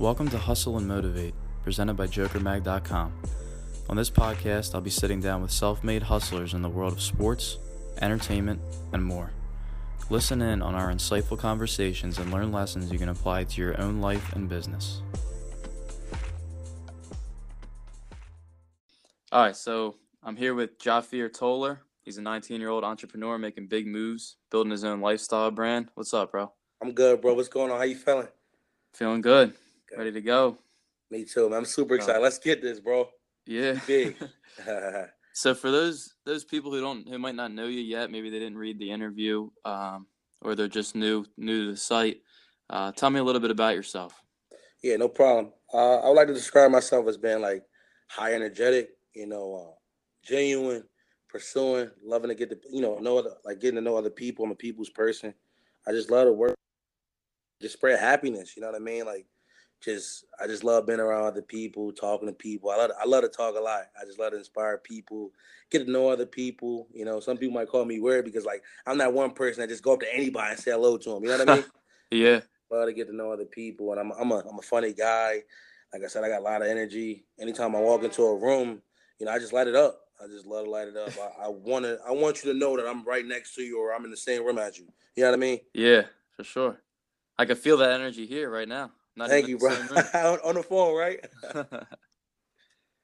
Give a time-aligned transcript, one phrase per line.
[0.00, 3.12] Welcome to Hustle and Motivate, presented by JokerMag.com.
[3.88, 7.00] On this podcast, I'll be sitting down with self made hustlers in the world of
[7.00, 7.58] sports,
[8.02, 8.60] entertainment,
[8.92, 9.30] and more.
[10.10, 14.00] Listen in on our insightful conversations and learn lessons you can apply to your own
[14.00, 15.00] life and business.
[19.30, 21.82] All right, so I'm here with Jafir Toller.
[22.02, 25.88] He's a 19 year old entrepreneur making big moves, building his own lifestyle brand.
[25.94, 26.52] What's up, bro?
[26.82, 27.34] I'm good, bro.
[27.34, 27.78] What's going on?
[27.78, 28.26] How you feeling?
[28.92, 29.54] Feeling good.
[29.96, 30.58] Ready to go.
[31.10, 31.58] Me too, man.
[31.58, 32.20] I'm super excited.
[32.20, 33.08] Let's get this, bro.
[33.46, 33.78] Yeah.
[33.86, 34.16] Big.
[35.36, 38.38] So for those those people who don't who might not know you yet, maybe they
[38.38, 40.06] didn't read the interview, um,
[40.40, 42.18] or they're just new new to the site.
[42.70, 44.22] Uh, tell me a little bit about yourself.
[44.82, 45.52] yeah, no problem.
[45.72, 47.64] Uh, I would like to describe myself as being like
[48.08, 49.74] high energetic, you know, uh,
[50.24, 50.84] genuine,
[51.28, 54.44] pursuing, loving to get to, you know, know other, like getting to know other people.
[54.44, 55.34] I'm a people's person.
[55.84, 56.54] I just love to work,
[57.60, 58.56] just spread happiness.
[58.56, 59.04] You know what I mean?
[59.04, 59.26] Like,
[59.84, 62.70] just I just love being around other people, talking to people.
[62.70, 63.82] I love to, I love to talk a lot.
[64.00, 65.32] I just love to inspire people,
[65.70, 66.88] get to know other people.
[66.92, 69.68] You know, some people might call me weird because like I'm not one person that
[69.68, 71.22] just go up to anybody and say hello to them.
[71.22, 71.64] You know what I mean?
[72.10, 72.42] Yeah.
[72.70, 75.42] love to get to know other people, and I'm I'm a I'm a funny guy.
[75.92, 77.24] Like I said, I got a lot of energy.
[77.40, 78.82] Anytime I walk into a room,
[79.18, 80.00] you know, I just light it up.
[80.22, 81.12] I just love to light it up.
[81.18, 83.80] I, I want to I want you to know that I'm right next to you,
[83.80, 84.86] or I'm in the same room as you.
[85.16, 85.58] You know what I mean?
[85.72, 86.02] Yeah,
[86.36, 86.80] for sure.
[87.36, 88.92] I can feel that energy here right now.
[89.16, 89.70] Not Thank you, bro.
[89.70, 90.04] the same room.
[90.14, 91.20] on, on the phone, right?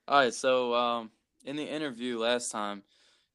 [0.08, 1.10] All right, so um,
[1.44, 2.82] in the interview last time,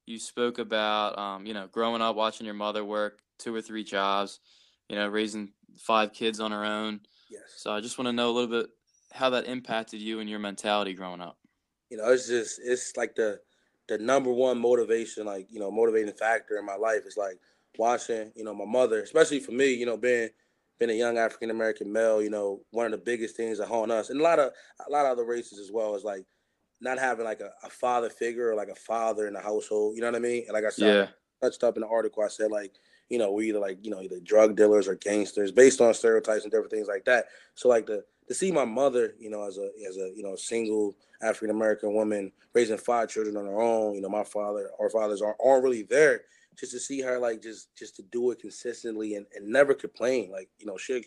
[0.04, 3.82] you spoke about um, you know growing up watching your mother work two or three
[3.82, 4.40] jobs,
[4.88, 7.00] you know raising five kids on her own.
[7.30, 7.42] yes.
[7.56, 8.70] So I just want to know a little bit
[9.12, 11.38] how that impacted you and your mentality growing up.
[11.90, 13.40] you know, it's just it's like the
[13.88, 17.38] the number one motivation, like you know, motivating factor in my life is like
[17.78, 20.28] watching, you know, my mother, especially for me, you know, being
[20.78, 23.90] being a young African American male, you know, one of the biggest things that haunt
[23.90, 24.52] us, and a lot of
[24.86, 26.24] a lot of other races as well, is like
[26.80, 29.94] not having like a, a father figure or like a father in the household.
[29.94, 30.44] You know what I mean?
[30.46, 31.06] And like I said, Yeah,
[31.42, 32.22] touched up in the article.
[32.22, 32.74] I said like,
[33.08, 36.42] you know, we either like, you know, either drug dealers or gangsters based on stereotypes
[36.42, 37.26] and different things like that.
[37.54, 40.36] So like the to see my mother, you know, as a as a you know
[40.36, 44.90] single African American woman raising five children on her own, you know, my father, our
[44.90, 46.22] fathers aren't, aren't really there.
[46.58, 50.30] Just to see her like just just to do it consistently and, and never complain.
[50.30, 51.04] Like, you know, she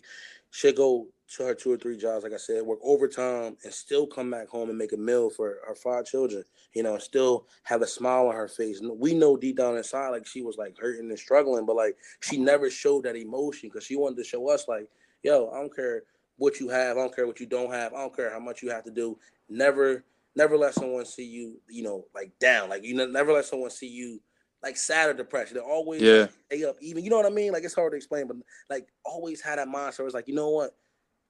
[0.50, 1.06] she'll go
[1.36, 4.48] to her two or three jobs, like I said, work overtime and still come back
[4.48, 6.42] home and make a meal for her five children,
[6.74, 8.80] you know, still have a smile on her face.
[8.80, 11.96] And we know deep down inside, like she was like hurting and struggling, but like
[12.20, 14.88] she never showed that emotion because she wanted to show us, like,
[15.22, 16.02] yo, I don't care
[16.36, 18.62] what you have, I don't care what you don't have, I don't care how much
[18.62, 19.16] you have to do.
[19.48, 22.70] Never, never let someone see you, you know, like down.
[22.70, 24.20] Like you never let someone see you
[24.62, 25.54] like sad or depressed.
[25.54, 26.28] They're always Yeah.
[26.46, 27.52] stay up, even you know what I mean?
[27.52, 28.36] Like it's hard to explain, but
[28.68, 30.04] like always had that mindset.
[30.04, 30.76] It's like, you know what?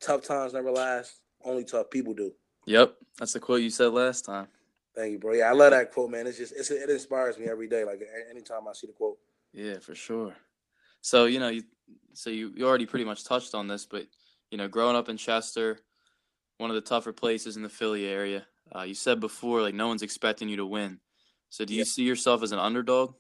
[0.00, 1.20] Tough times never last.
[1.44, 2.32] Only tough people do.
[2.66, 2.96] yep.
[3.18, 4.48] That's the quote you said last time.
[4.94, 5.34] Thank you, bro.
[5.34, 6.26] Yeah, I love that quote, man.
[6.26, 7.84] It's just it's, it inspires me every day.
[7.84, 9.18] Like anytime I see the quote.
[9.52, 10.34] Yeah, for sure.
[11.00, 11.62] So you know, you
[12.12, 14.06] so you, you already pretty much touched on this, but
[14.50, 15.78] you know, growing up in Chester,
[16.58, 18.46] one of the tougher places in the Philly area.
[18.74, 20.98] Uh, you said before, like no one's expecting you to win.
[21.50, 21.84] So do you Yeah.
[21.84, 23.14] see yourself as an underdog?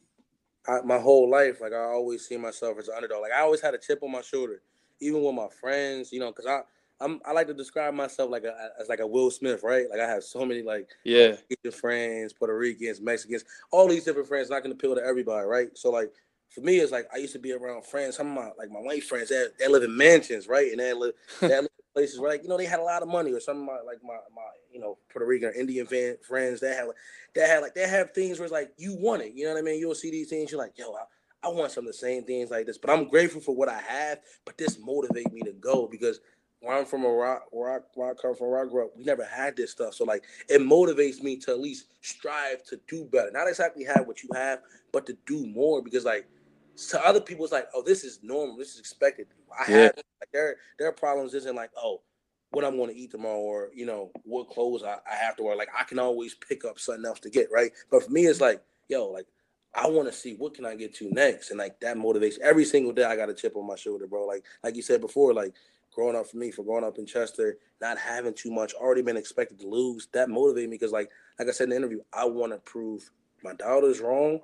[0.66, 3.22] I, my whole life, like I always see myself as an underdog.
[3.22, 4.62] Like I always had a chip on my shoulder,
[5.00, 6.60] even with my friends, you know, because I
[7.00, 9.88] I'm I like to describe myself like a as like a Will Smith, right?
[9.90, 11.36] Like I have so many like Yeah,
[11.72, 14.50] friends, Puerto Ricans, Mexicans, all these different friends.
[14.50, 15.76] Not gonna appeal to everybody, right?
[15.76, 16.12] So like
[16.50, 18.16] for me, it's like I used to be around friends.
[18.16, 20.70] Some of my like my white friends, they, they live in mansions, right?
[20.70, 23.02] And they live, they live in places where like you know they had a lot
[23.02, 23.32] of money.
[23.32, 26.60] Or some of my like my my you know Puerto Rican or Indian fan, friends,
[26.60, 26.88] they have
[27.34, 29.32] they have like they have things where it's like you want it.
[29.34, 29.78] You know what I mean?
[29.78, 31.04] You'll see these things, you're like, yo, I,
[31.42, 32.78] I want some of the same things like this.
[32.78, 34.18] But I'm grateful for what I have.
[34.44, 36.20] But this motivates me to go because
[36.60, 38.90] where I'm from a rock, where I, where I come from, where I grew up,
[38.96, 39.94] we never had this stuff.
[39.94, 43.30] So like, it motivates me to at least strive to do better.
[43.30, 44.60] Not exactly have what you have,
[44.92, 45.82] but to do more.
[45.82, 46.26] Because like,
[46.88, 49.28] to other people, it's like, oh, this is normal, this is expected.
[49.58, 49.78] I Yeah.
[49.78, 52.02] have like their their problems isn't like, oh,
[52.50, 55.42] what I'm going to eat tomorrow, or you know, what clothes I, I have to
[55.42, 55.56] wear.
[55.56, 57.70] Like, I can always pick up something else to get right.
[57.90, 59.26] But for me, it's like, yo, like.
[59.72, 62.64] I want to see what can I get to next, and like that motivates every
[62.64, 63.04] single day.
[63.04, 64.26] I got a chip on my shoulder, bro.
[64.26, 65.54] Like like you said before, like
[65.94, 69.16] growing up for me, for growing up in Chester, not having too much, already been
[69.16, 72.24] expected to lose, that motivated me because, like, like I said in the interview, I
[72.24, 73.10] want to prove
[73.44, 74.40] my daughter's wrong,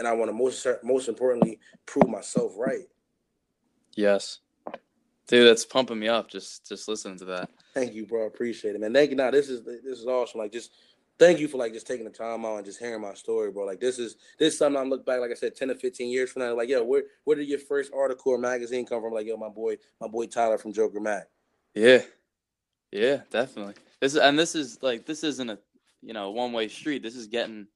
[0.00, 2.88] and I want to most most importantly prove myself right.
[3.94, 4.38] yes,
[5.28, 6.28] dude, that's pumping me up.
[6.28, 7.50] Just just listening to that.
[7.74, 8.26] Thank you, bro.
[8.26, 8.92] Appreciate it, man.
[8.92, 9.16] Thank you.
[9.16, 10.40] Now this is this is awesome.
[10.40, 10.72] Like, just
[11.18, 13.64] thank you for like just taking the time out and just hearing my story, bro.
[13.66, 16.10] Like, this is this is something I look back, like I said, ten to fifteen
[16.10, 19.12] years from now, like, yo, where where did your first article or magazine come from?
[19.12, 21.24] Like, yo, my boy, my boy Tyler from Joker Mag.
[21.74, 22.00] Yeah,
[22.90, 23.74] Yeah, definitely.
[24.00, 25.58] This and this is like this isn't a
[26.02, 27.02] you know one way street.
[27.02, 27.66] This is getting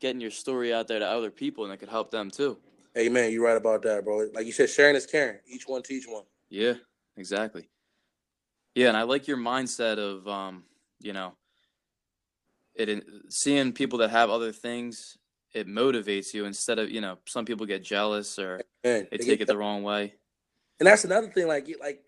[0.00, 2.58] getting your story out there to other people, and it could help them too.
[2.94, 4.28] Hey man, you're right about that, bro.
[4.34, 5.38] Like you said, sharing is caring.
[5.46, 6.24] Each one teach one.
[6.48, 6.74] Yeah,
[7.16, 7.68] exactly.
[8.74, 10.64] Yeah, and I like your mindset of um,
[11.00, 11.34] you know,
[12.74, 15.16] it seeing people that have other things.
[15.52, 19.40] It motivates you instead of you know some people get jealous or they, they take
[19.40, 20.14] it the wrong way.
[20.78, 21.46] And that's another thing.
[21.46, 22.04] Like, like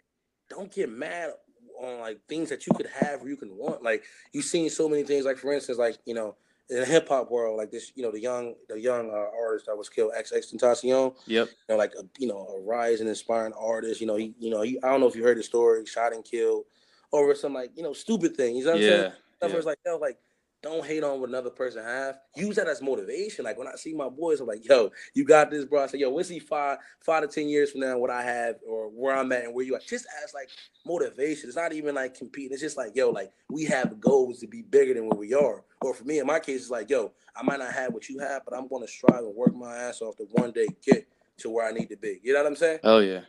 [0.49, 1.33] don't get mad
[1.81, 3.83] on like things that you could have or you can want.
[3.83, 5.25] Like you've seen so many things.
[5.25, 6.37] Like for instance, like you know,
[6.71, 9.67] in the hip hop world, like this, you know, the young the young uh, artist
[9.67, 11.15] that was killed, XXXTentacion.
[11.27, 11.49] Yep.
[11.49, 14.01] You know, like a you know a rising, inspiring artist.
[14.01, 16.13] You know, he you know he, I don't know if you heard the story, shot
[16.13, 16.65] and killed
[17.13, 18.57] over some like you know stupid thing.
[18.57, 19.13] You know what I'm saying?
[19.37, 19.61] Stuff yeah.
[19.65, 20.19] like yo, like
[20.63, 22.19] don't hate on what another person have.
[22.37, 23.45] Use that as motivation.
[23.45, 25.83] Like when I see my boys, I'm like, yo, you got this, bro.
[25.83, 28.57] I say, yo, we'll see five, five to ten years from now what I have
[28.67, 29.81] or where I'm at and where you are.
[29.81, 30.49] Just as like
[30.87, 31.49] motivation.
[31.49, 32.53] It's not even like competing.
[32.53, 35.65] It's just like, yo, like we have goals to be bigger than where we are.
[35.81, 38.21] Or for me, in my case, it's like, yo, I might not have what you
[38.21, 41.51] have, but I'm gonna strive and work my ass off to one day get to
[41.51, 42.21] where I need to be.
[42.23, 42.79] You know what I'm saying?
[42.85, 43.23] Oh yeah.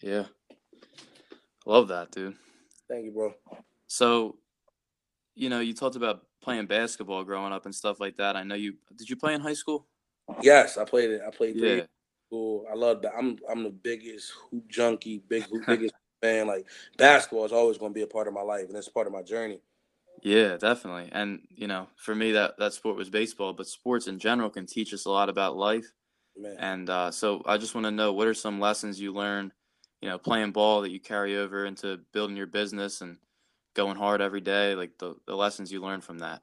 [0.00, 0.24] Yeah.
[1.66, 2.36] Love that, dude.
[2.88, 3.34] Thank you, bro.
[3.86, 4.38] So,
[5.34, 8.36] you know, you talked about playing basketball growing up and stuff like that.
[8.36, 9.86] I know you did you play in high school?
[10.42, 11.22] Yes, I played it.
[11.26, 11.82] I played yeah.
[12.28, 12.66] School.
[12.70, 13.12] I love that.
[13.16, 16.46] I'm I'm the biggest hoop junkie, big hoop, biggest fan.
[16.46, 16.66] Like
[16.96, 19.12] basketball is always going to be a part of my life, and it's part of
[19.12, 19.60] my journey.
[20.22, 21.08] Yeah, definitely.
[21.12, 24.66] And you know, for me, that that sport was baseball, but sports in general can
[24.66, 25.92] teach us a lot about life.
[26.36, 26.56] Man.
[26.58, 29.52] And uh, so, I just want to know what are some lessons you learn,
[30.00, 33.16] you know, playing ball that you carry over into building your business and
[33.74, 36.42] going hard every day, like the, the lessons you learn from that.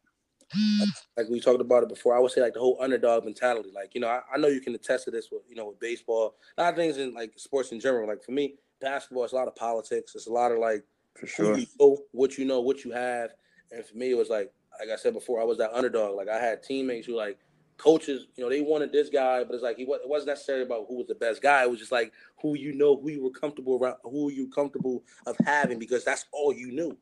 [1.18, 3.70] Like we talked about it before, I would say like the whole underdog mentality.
[3.74, 5.80] Like, you know, I, I know you can attest to this with, you know, with
[5.80, 8.08] baseball, a lot of things in like sports in general.
[8.08, 10.16] Like for me, basketball, it's a lot of politics.
[10.16, 10.84] It's a lot of like,
[11.16, 13.32] for sure, you know, what you know, what you have.
[13.72, 16.16] And for me, it was like, like I said before, I was that underdog.
[16.16, 17.40] Like I had teammates who like
[17.78, 20.86] coaches, you know, they wanted this guy, but it's like he it wasn't necessarily about
[20.88, 21.64] who was the best guy.
[21.64, 25.04] It was just like who you know, who you were comfortable around, who you comfortable
[25.26, 26.98] of having because that's all you knew.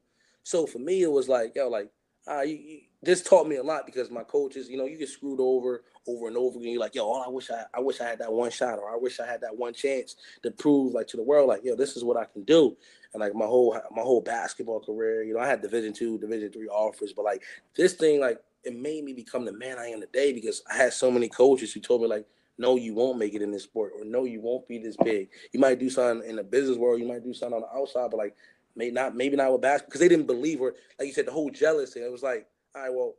[0.46, 1.90] So for me, it was like, yo, like,
[2.30, 5.10] uh, you, you, this taught me a lot because my coaches, you know, you get
[5.10, 6.72] screwed over over and over again.
[6.72, 8.92] You're like, yo, oh, I wish I, I wish I had that one shot, or
[8.92, 11.76] I wish I had that one chance to prove, like, to the world, like, yo,
[11.76, 12.78] this is what I can do.
[13.14, 16.52] And like my whole my whole basketball career, you know, I had Division two, Division
[16.52, 17.42] three offers, but like
[17.76, 20.94] this thing, like, it made me become the man I am today because I had
[20.94, 22.28] so many coaches who told me, like,
[22.58, 25.30] no, you won't make it in this sport, or no, you won't be this big.
[25.52, 28.12] You might do something in the business world, you might do something on the outside,
[28.12, 28.36] but like
[28.76, 30.76] Maybe not, maybe not with basketball because they didn't believe her.
[31.00, 32.02] Like you said, the whole jealousy.
[32.02, 33.14] It was like, all right, well,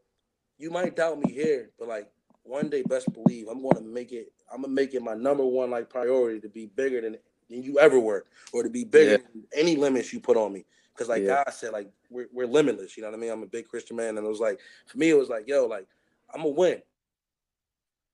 [0.58, 2.10] you might doubt me here, but like
[2.42, 4.32] one day, best believe I'm going to make it.
[4.52, 7.16] I'm gonna make it my number one like priority to be bigger than
[7.48, 9.16] than you ever were, or to be bigger yeah.
[9.32, 10.64] than any limits you put on me.
[10.94, 11.42] Because like yeah.
[11.44, 12.96] God said, like we're we're limitless.
[12.96, 13.30] You know what I mean?
[13.30, 15.66] I'm a big Christian man, and it was like for me, it was like, yo,
[15.66, 15.86] like
[16.32, 16.82] I'm gonna win.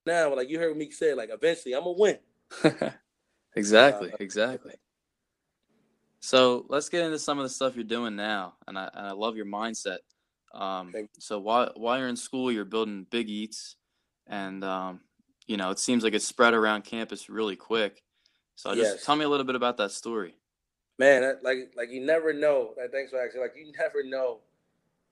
[0.07, 2.19] Now, like you heard me say, like eventually I'm gonna win.
[3.55, 4.75] exactly, uh, exactly.
[6.23, 9.11] So let's get into some of the stuff you're doing now, and I and I
[9.11, 9.99] love your mindset.
[10.55, 13.75] Um, so while while you're in school, you're building big eats,
[14.29, 15.01] and um,
[15.49, 18.05] you know it seems like it's spread around campus really quick.
[18.55, 19.05] So just yes.
[19.05, 20.37] tell me a little bit about that story.
[20.97, 22.75] Man, like like you never know.
[22.93, 23.41] Thanks for asking.
[23.41, 24.39] Like you never know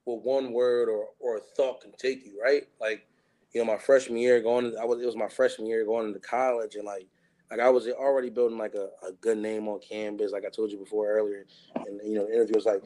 [0.04, 2.68] what one word or or a thought can take you, right?
[2.80, 3.04] Like
[3.52, 6.20] you know, my freshman year going, I was it was my freshman year going into
[6.20, 7.08] college, and like
[7.50, 10.70] like I was already building like a, a good name on Canvas, like I told
[10.70, 11.46] you before earlier.
[11.74, 12.84] And you know, the interview was like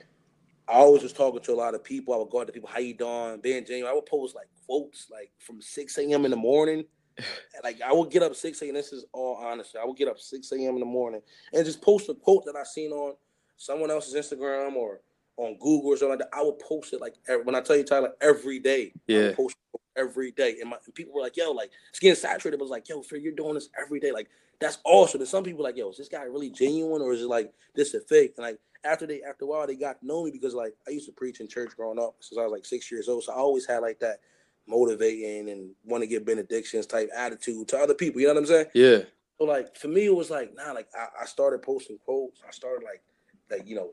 [0.69, 2.15] I always was talking to a lot of people.
[2.15, 3.41] I would go out to people, how you doing?
[3.41, 3.87] Ben James.
[3.87, 6.25] I would post like quotes like from 6 a.m.
[6.25, 6.85] in the morning.
[7.17, 7.27] And,
[7.65, 8.75] like I would get up 6 a.m.
[8.75, 9.79] This is all honesty.
[9.79, 10.75] I would get up 6 a.m.
[10.75, 11.21] in the morning
[11.53, 13.15] and just post a quote that I seen on
[13.57, 15.01] someone else's Instagram or
[15.37, 16.37] on Google or something like that.
[16.37, 18.93] I would post it like every, when I tell you Tyler every day.
[19.07, 19.33] Yeah.
[19.35, 19.57] post
[19.97, 20.57] every day.
[20.61, 22.59] And, my, and people were like, yo, like it's getting saturated.
[22.59, 24.13] But was like, yo, for you're doing this every day.
[24.13, 24.29] Like
[24.61, 25.21] that's awesome.
[25.21, 27.95] And some people like, yo, is this guy really genuine or is it like this
[27.95, 28.35] a fake?
[28.37, 30.91] And like after they after a while they got to know me because like I
[30.91, 33.25] used to preach in church growing up since I was like six years old.
[33.25, 34.21] So I always had like that
[34.67, 38.21] motivating and want to get benedictions type attitude to other people.
[38.21, 38.67] You know what I'm saying?
[38.75, 38.99] Yeah.
[39.39, 42.41] So like for me it was like nah like I, I started posting quotes.
[42.47, 43.03] I started like
[43.51, 43.91] like you know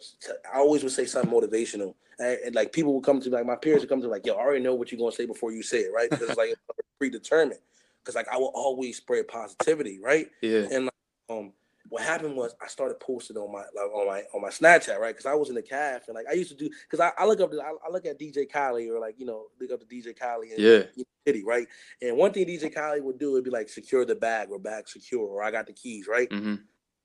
[0.53, 3.46] I always would say something motivational and, and, like people would come to me like
[3.46, 5.25] my peers would come to me like yo I already know what you're gonna say
[5.25, 6.55] before you say it right because it's like
[7.00, 7.60] predetermined
[8.03, 10.27] because like I will always spread positivity, right?
[10.41, 10.67] Yeah.
[10.72, 10.93] And like,
[11.29, 11.53] um,
[11.89, 15.13] what happened was I started posting on my like on my on my Snapchat, right?
[15.13, 17.25] Because I was in the calf and like I used to do because I, I,
[17.25, 19.86] look up I, I, look at DJ Khaled or like you know look up to
[19.86, 20.84] DJ Khaled and yeah
[21.27, 21.67] City, right?
[22.01, 24.88] And one thing DJ Khaled would do would be like secure the bag or bag
[24.88, 26.29] secure or I got the keys, right?
[26.29, 26.55] Mm-hmm.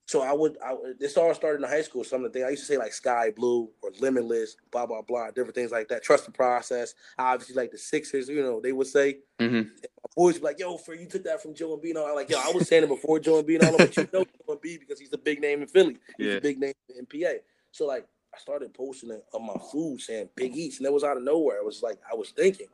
[0.08, 2.04] So I would I this all started in high school.
[2.04, 5.02] Some of the things I used to say like sky blue or limitless, blah blah
[5.02, 6.04] blah, different things like that.
[6.04, 6.94] Trust the process.
[7.18, 9.18] Obviously, like the Sixers, you know, they would say.
[9.40, 9.68] Mm-hmm.
[10.16, 12.38] Boys would be like, "Yo, for you took that from Joe Embiid." I'm like, "Yo,
[12.38, 15.18] I was saying it before Joe Embiid, but you know Joe Embiid because he's a
[15.18, 15.96] big name in Philly.
[16.16, 16.32] He's Yeah.
[16.34, 17.32] a big name in PA."
[17.72, 21.02] So like, I started posting it on my food saying Big Eats, and it was
[21.02, 21.56] out of nowhere.
[21.56, 22.68] It was like I was thinking,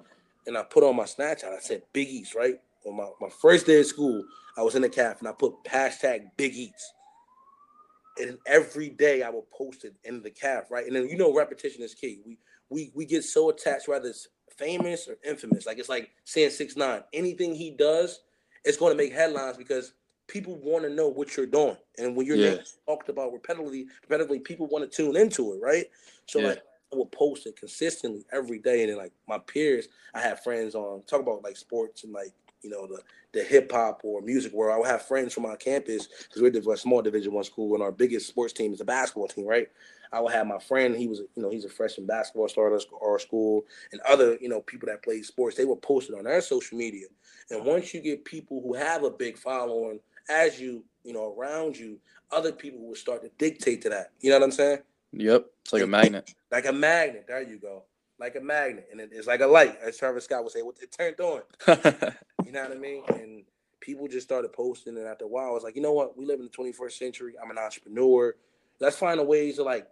[0.47, 1.45] and I put on my Snapchat.
[1.45, 2.61] I said Big Eats, right?
[2.85, 4.23] On my, my first day of school,
[4.57, 6.93] I was in the calf and I put hashtag Big Eats.
[8.21, 10.87] And every day I would post it in the calf, right?
[10.87, 12.21] And then you know repetition is key.
[12.27, 12.39] We
[12.69, 15.67] we we get so attached, whether it's famous or infamous.
[15.67, 17.03] Like it's like saying six nine.
[17.13, 18.21] Anything he does,
[18.65, 19.95] it's going to make headlines because
[20.29, 21.77] people want to know what you're doing.
[21.99, 22.55] And when your Yeah.
[22.55, 25.87] name talked about repetitively, repetitively, people want to tune into it, right?
[26.27, 26.49] So Yeah.
[26.49, 28.83] like I would post it consistently every day.
[28.83, 32.33] And then like my peers, I have friends on talk about like sports and like
[32.63, 33.01] you know the
[33.33, 34.75] the hip hop or music world.
[34.75, 37.83] I would have friends from our campus because we're a small Division One school, and
[37.83, 39.69] our biggest sports team is the basketball team, right?
[40.13, 40.95] I would have my friend.
[40.95, 44.49] He was, you know, he's a freshman basketball star at our school, and other, you
[44.49, 45.57] know, people that play sports.
[45.57, 47.07] They would post it on their social media.
[47.51, 47.71] And uh-huh.
[47.71, 51.99] once you get people who have a big following as you, you know, around you,
[52.31, 54.13] other people will start to dictate to that.
[54.21, 54.79] You know what I'm saying?
[55.13, 55.47] Yep.
[55.63, 56.35] It's like a magnet.
[56.51, 57.25] Like a magnet.
[57.29, 57.85] There you go.
[58.23, 60.63] Like a magnet, and it- it's like a light, as Travis Scott would say.
[60.63, 61.43] "What it turned on."
[62.47, 63.05] You know what I mean?
[63.09, 63.45] And
[63.81, 66.19] people just started posting, and after a while, I was like, you know what?
[66.19, 67.35] We live in the 21st century.
[67.43, 68.37] I'm an entrepreneur.
[68.81, 69.89] Let's find a ways to like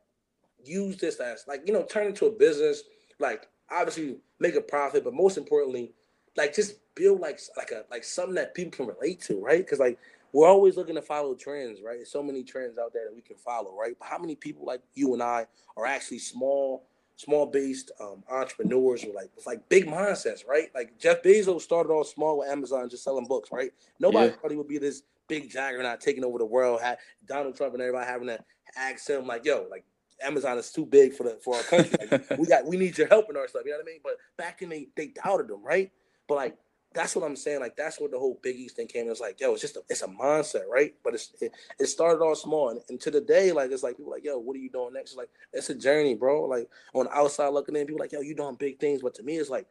[0.64, 2.82] use this as like you know turn into a business.
[3.18, 5.92] Like obviously make a profit, but most importantly,
[6.36, 9.58] like just build like like a like something that people can relate to, right?
[9.64, 9.98] Because like
[10.32, 11.96] we're always looking to follow trends, right?
[11.96, 13.96] There's so many trends out there that we can follow, right?
[13.98, 15.46] But how many people like you and I
[15.76, 16.84] are actually small?
[17.20, 20.68] Small based um, entrepreneurs were like with like big mindsets, right?
[20.74, 23.70] Like Jeff Bezos started off small with Amazon, just selling books, right?
[23.98, 24.36] Nobody Yeah.
[24.36, 26.80] thought he would be this big juggernaut taking over the world.
[26.80, 28.38] Had Donald Trump and everybody having to
[28.76, 29.84] ask him like, "Yo, like
[30.22, 31.98] Amazon is too big for the for our country.
[32.00, 34.00] Like, we got we need your help in our stuff." You know what I mean?
[34.02, 35.90] But back in they they doubted him, right?
[36.26, 36.56] But like
[36.92, 37.60] that's what I'm saying.
[37.60, 39.08] Like that's what the whole Big Eats thing came.
[39.10, 40.94] It's like, yo, it's just a, it's a mindset, right?
[41.04, 43.96] But it's it, it started off small, and, and to the day, like it's like
[43.96, 45.10] people like, yo, what are you doing next?
[45.12, 46.44] It's like it's a journey, bro.
[46.44, 49.22] Like on the outside looking in, people like, yo, you doing big things, but to
[49.22, 49.66] me, it's like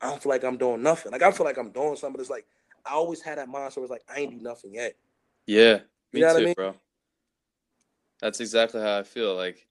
[0.00, 1.12] I don't feel like I'm doing nothing.
[1.12, 2.46] Like I feel like I'm doing something, but it's like
[2.86, 3.78] I always had that mindset.
[3.78, 4.94] Where it's like I ain't do nothing yet.
[5.46, 5.80] Yeah,
[6.12, 6.54] me You know what too, I mean?
[6.54, 6.74] bro.
[8.20, 9.34] That's exactly how I feel.
[9.34, 9.66] Like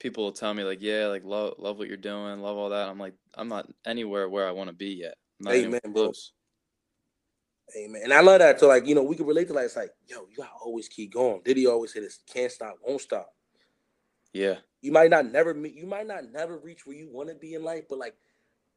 [0.00, 2.88] people will tell me, like, yeah, like love love what you're doing, love all that.
[2.88, 5.16] I'm like, I'm not anywhere where I want to be yet.
[5.40, 6.12] Not Amen, anywhere bro.
[7.76, 8.02] Amen.
[8.04, 8.60] And I love that.
[8.60, 10.88] So like you know, we can relate to like it's like, yo, you gotta always
[10.88, 11.42] keep going.
[11.44, 13.28] Diddy always say this: can't stop, won't stop.
[14.32, 17.34] Yeah, You might not never meet, you might not never reach where you want to
[17.34, 18.14] be in life, but like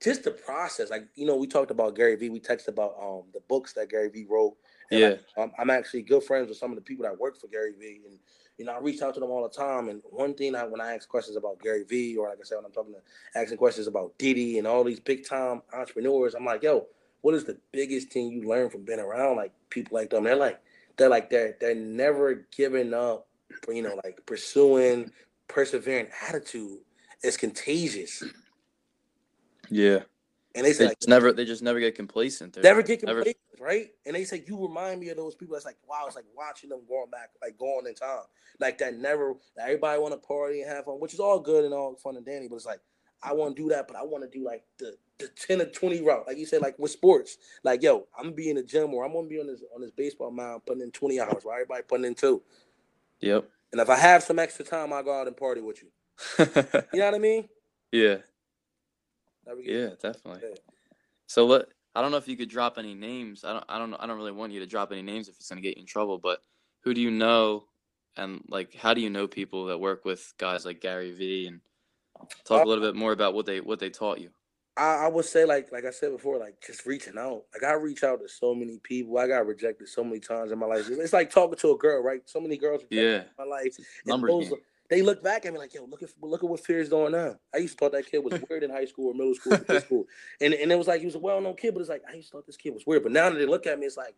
[0.01, 0.89] just the process.
[0.89, 2.29] Like you know, we talked about Gary Vee.
[2.29, 4.55] We texted about um the books that Gary Vee wrote.
[4.91, 7.39] And, yeah, like, I'm, I'm actually good friends with some of the people that work
[7.39, 8.19] for Gary Vee, and
[8.59, 9.87] you know, I reach out to them all the time.
[9.87, 12.57] And one thing I when I ask questions about Gary Vee, or like I said,
[12.57, 16.43] when I'm talking to asking questions about Diddy and all these big time entrepreneurs, I'm
[16.43, 16.85] like, yo,
[17.21, 20.25] what is the biggest thing you learn from being around like people like them?
[20.25, 20.61] They're like,
[20.97, 23.27] they're like they're they're never giving up,
[23.69, 25.09] you know, like pursuing,
[25.47, 26.79] persevering attitude
[27.23, 28.21] is contagious.
[29.69, 29.99] yeah.
[30.55, 32.53] And they say They like, just never, they just never get complacent.
[32.53, 33.87] They're never get never- complacent, right?
[34.05, 35.53] And they say you remind me of those people.
[35.53, 38.23] That's like wow, it's like watching them going back, like going in time,
[38.59, 38.95] like that.
[38.95, 41.95] Never that everybody want to party and have fun, which is all good and all
[41.95, 42.47] fun and dandy.
[42.47, 42.79] But it's like
[43.21, 45.65] I want to do that, but I want to do like the the ten or
[45.65, 47.37] twenty route, like you said, like with sports.
[47.63, 49.81] Like yo, I'm gonna be in the gym or I'm gonna be on this on
[49.81, 52.41] this baseball mound putting in twenty hours, while everybody putting in two.
[53.21, 53.47] Yep.
[53.71, 55.89] And if I have some extra time, I'll go out and party with you.
[56.91, 57.47] You know what I mean?
[57.91, 58.23] yeah, Never
[59.61, 60.41] yeah, definitely.
[61.27, 61.65] So let
[61.95, 63.43] I don't know if you could drop any names.
[63.43, 65.49] I don't I don't I don't really want you to drop any names if it's
[65.49, 66.43] gonna get you in trouble, but
[66.83, 67.65] who do you know
[68.17, 71.61] and like how do you know people that work with guys like Gary Vee and
[72.45, 74.29] talk Uh, a little bit more about what they what they taught you.
[74.77, 77.43] I, I would say like like I said before, like just reaching out.
[77.53, 79.17] Like I reach out to so many people.
[79.17, 80.87] I got rejected so many times in my life.
[80.89, 82.21] It's like talking to a girl, right?
[82.25, 83.01] So many girls Yeah.
[83.21, 83.75] in my life.
[84.05, 84.53] Numbers.
[84.89, 87.35] They look back at me like, yo, look at look at what Fear's doing now.
[87.53, 89.79] I used to thought that kid was weird in high school or middle school, or
[89.79, 90.05] school,
[90.41, 92.15] and and it was like he was a well known kid, but it's like I
[92.15, 93.03] used to thought this kid was weird.
[93.03, 94.15] But now that they look at me, it's like,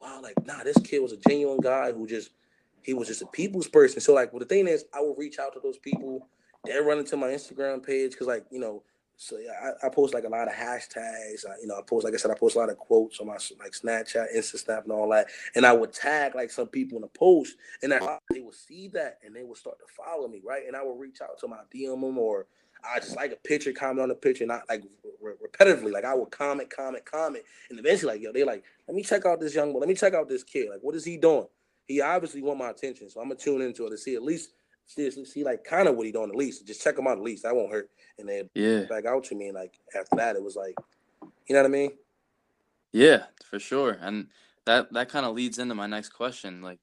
[0.00, 2.30] wow, like nah, this kid was a genuine guy who just
[2.82, 4.00] he was just a people's person.
[4.00, 6.26] So like, well, the thing is, I will reach out to those people.
[6.64, 8.82] They're running to my Instagram page because like you know.
[9.16, 9.52] So yeah,
[9.82, 11.46] I, I post like a lot of hashtags.
[11.46, 13.26] I, you know, I post like I said, I post a lot of quotes on
[13.26, 15.28] my like Snapchat, Insta Snap, and all that.
[15.54, 18.88] And I would tag like some people in the post, and then they would see
[18.88, 20.66] that and they would start to follow me, right?
[20.66, 22.46] And I would reach out to my DM them or
[22.84, 24.82] I just like a picture, comment on the picture, not like
[25.20, 25.92] re- repetitively.
[25.92, 29.24] Like I would comment, comment, comment, and eventually, like yo, they like, let me check
[29.26, 29.78] out this young boy.
[29.78, 30.68] Let me check out this kid.
[30.70, 31.46] Like, what is he doing?
[31.86, 34.50] He obviously want my attention, so I'm gonna tune into it to see at least
[34.86, 36.66] seriously see like kind of what he doing at least.
[36.66, 37.42] Just check him out at least.
[37.42, 37.90] That won't hurt.
[38.18, 38.84] And then Yeah.
[38.84, 39.46] back out to me.
[39.48, 40.74] And like after that, it was like,
[41.22, 41.92] you know what I mean?
[42.92, 43.98] Yeah, for sure.
[44.00, 44.28] And
[44.66, 46.62] that that kind of leads into my next question.
[46.62, 46.78] Like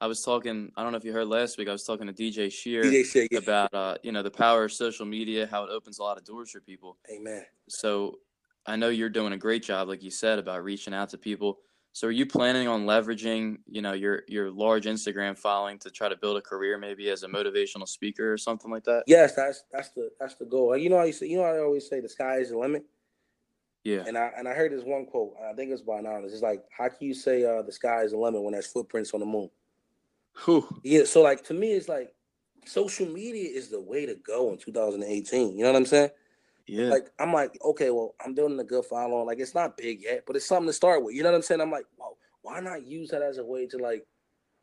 [0.00, 2.12] I was talking, I don't know if you heard last week, I was talking to
[2.12, 3.28] DJ Shear DJ.
[3.30, 3.38] Yeah.
[3.38, 6.24] about uh, you know, the power of social media, how it opens a lot of
[6.24, 6.98] doors for people.
[7.10, 7.44] Amen.
[7.68, 8.18] So
[8.66, 11.58] I know you're doing a great job, like you said, about reaching out to people.
[11.96, 16.10] So are you planning on leveraging, you know, your your large Instagram following to try
[16.10, 19.04] to build a career maybe as a motivational speaker or something like that?
[19.06, 20.76] Yes, that's that's the that's the goal.
[20.76, 22.84] You know you say, you know I always say the sky is the limit.
[23.82, 24.04] Yeah.
[24.06, 25.36] And I and I heard this one quote.
[25.42, 26.34] I think it's by Anonymous.
[26.34, 29.14] It's like, how can you say uh, the sky is the limit when there's footprints
[29.14, 29.48] on the moon?
[30.44, 30.68] Whew.
[30.84, 31.04] Yeah.
[31.04, 32.12] So like to me, it's like
[32.66, 35.56] social media is the way to go in 2018.
[35.56, 36.10] You know what I'm saying?
[36.66, 36.88] Yeah.
[36.88, 39.26] Like I'm like, okay, well, I'm building a good following.
[39.26, 41.14] Like it's not big yet, but it's something to start with.
[41.14, 41.60] You know what I'm saying?
[41.60, 44.06] I'm like, well, why not use that as a way to like,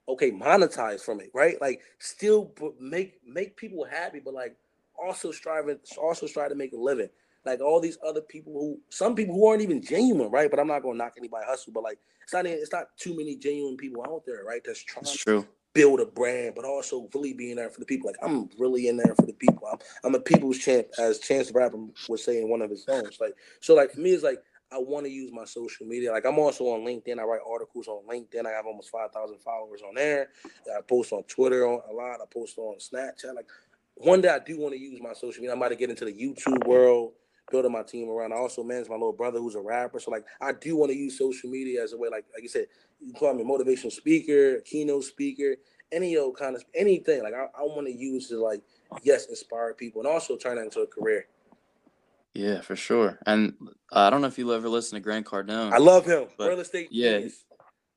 [0.07, 1.59] okay, monetize from it, right?
[1.61, 4.55] Like still make make people happy, but like
[5.01, 7.09] also striving, also strive to make a living.
[7.45, 10.49] Like all these other people who, some people who aren't even genuine, right?
[10.49, 13.35] But I'm not gonna knock anybody hustle, but like it's not it's not too many
[13.35, 14.61] genuine people out there, right?
[14.65, 15.45] That's trying That's true.
[15.73, 18.09] Build a brand, but also really being there for the people.
[18.09, 19.67] Like I'm really in there for the people.
[19.71, 21.77] I'm, I'm a people's champ, as Chance the Rapper
[22.07, 23.17] would say in one of his songs.
[23.19, 24.39] Like so, like for me, it's like
[24.71, 26.11] I want to use my social media.
[26.11, 27.19] Like I'm also on LinkedIn.
[27.19, 28.45] I write articles on LinkedIn.
[28.45, 30.29] I have almost five thousand followers on there.
[30.67, 32.19] I post on Twitter on a lot.
[32.21, 33.35] I post on Snapchat.
[33.35, 33.47] Like
[33.95, 35.55] one day I do want to use my social media.
[35.55, 37.13] I might get into the YouTube world.
[37.51, 38.33] Building my team around.
[38.33, 39.99] I also manage my little brother who's a rapper.
[39.99, 42.49] So like I do want to use social media as a way, like like you
[42.49, 42.67] said,
[42.99, 45.55] you call me a motivational speaker, keynote speaker,
[45.91, 47.21] any old kind of anything.
[47.21, 48.61] Like I, I want to use to like
[49.03, 51.27] yes, inspire people and also turn that into a career.
[52.33, 53.19] Yeah, for sure.
[53.25, 53.53] And
[53.91, 55.71] uh, I don't know if you ever listen to Grant Cardone.
[55.71, 56.25] I love him.
[56.39, 56.87] Real estate.
[56.91, 57.45] yeah, genius.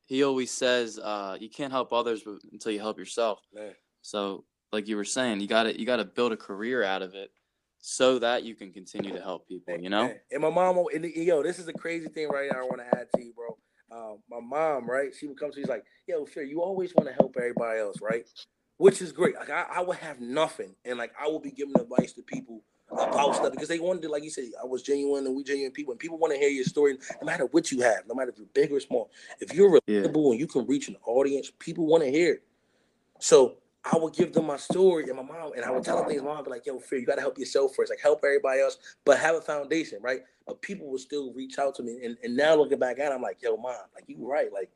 [0.05, 3.39] he always says uh, you can't help others until you help yourself.
[3.53, 3.73] man.
[4.01, 7.01] So, like you were saying, you got to you got to build a career out
[7.01, 7.31] of it
[7.89, 9.79] so that you can continue to help people.
[9.79, 10.13] You know?
[10.29, 12.59] And my mom, and yo, this is the crazy thing right now.
[12.59, 13.57] I want to add to you, bro.
[13.89, 15.13] Um, my mom, right?
[15.17, 17.79] She would come to me, she's like, "Yo, sure, you always want to help everybody
[17.79, 18.25] else, right?"
[18.75, 19.35] Which is great.
[19.35, 22.61] Like I, I would have nothing, and like I would be giving advice to people
[22.91, 25.71] about stuff because they wanted to, like you said, I was genuine and we genuine
[25.71, 28.31] people, and people want to hear your story, no matter what you have, no matter
[28.31, 29.09] if you're big or small.
[29.39, 30.01] If you're Yeah.
[30.01, 32.33] relatable and you can reach an audience, people want to hear.
[32.33, 32.43] it.
[33.19, 33.55] So
[33.91, 36.21] I would give them my story and my mom, and I would tell them things.
[36.21, 37.89] Mom would be like, "Yo, fear, you gotta help yourself first.
[37.89, 41.75] Like help everybody else, but have a foundation, right?" But people will still reach out
[41.75, 44.17] to me, and, and now looking back at, it, I'm like, "Yo, mom, like you
[44.19, 44.71] right, like."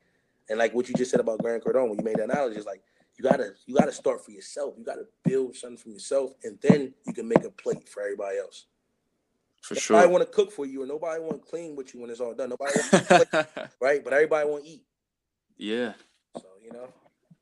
[0.48, 2.66] And like what you just said about Grant Cardone, when you made that analogy, is
[2.66, 2.82] like
[3.16, 4.74] you gotta you gotta start for yourself.
[4.76, 8.38] You gotta build something for yourself, and then you can make a plate for everybody
[8.38, 8.66] else.
[9.62, 9.96] For Nobody sure.
[9.98, 12.20] I want to cook for you, and nobody want to clean with you when it's
[12.20, 12.50] all done.
[12.50, 13.46] Nobody want to plate,
[13.80, 14.02] right?
[14.02, 14.84] But everybody want to eat.
[15.56, 15.92] yeah,
[16.36, 16.88] So you know,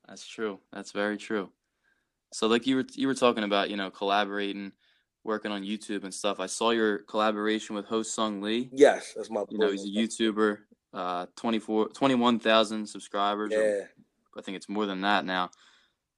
[0.07, 0.59] that's true.
[0.71, 1.49] That's very true.
[2.33, 4.71] So, like you were you were talking about, you know, collaborating,
[5.23, 6.39] working on YouTube and stuff.
[6.39, 8.69] I saw your collaboration with Ho Sung Lee.
[8.73, 9.43] yes, that's my.
[9.49, 10.57] You know, he's a YouTuber,
[10.93, 13.53] uh, 24, 21,000 subscribers.
[13.53, 13.83] or Yeah.
[14.37, 15.51] I think it's more than that now.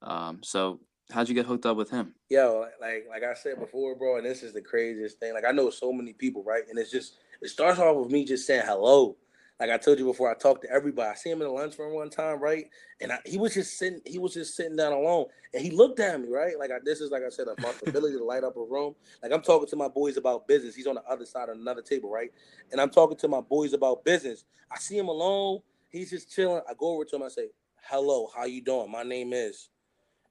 [0.03, 0.79] Um, so
[1.11, 2.13] how'd you get hooked up with him?
[2.29, 5.33] Yo, like like I said before, bro, and this is the craziest thing.
[5.33, 6.63] Like I know so many people, right?
[6.69, 9.17] And it's just it starts off with me just saying hello.
[9.63, 11.09] Like I told you before, I talked to everybody.
[11.09, 12.65] I see him in the lunchroom one time, right?
[12.99, 16.01] And I, he was just sitting, he was just sitting down alone, and he looked
[16.01, 16.59] at me, right?
[16.59, 18.93] Like I, this is like I said, my ability to light up a room.
[19.23, 20.75] Like I'm talking to my boys about business.
[20.75, 22.29] He's on the other side of another table, right?
[22.73, 24.43] And I'm talking to my boys about business.
[24.69, 25.61] I see him alone.
[25.91, 26.61] He's just chilling.
[26.69, 27.23] I go over to him.
[27.23, 27.47] I say,
[27.83, 28.91] "Hello, how you doing?
[28.91, 29.69] My name is."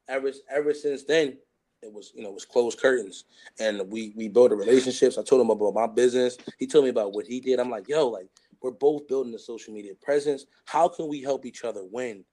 [0.08, 1.38] Ever ever since then,
[1.80, 3.24] it was you know it was closed curtains,
[3.58, 5.16] and we we built a relationships.
[5.16, 6.36] I told him about my business.
[6.58, 7.58] He told me about what he did.
[7.58, 8.26] I'm like, yo, like
[8.62, 10.46] we're both building a social media presence.
[10.64, 12.24] How can we help each other win?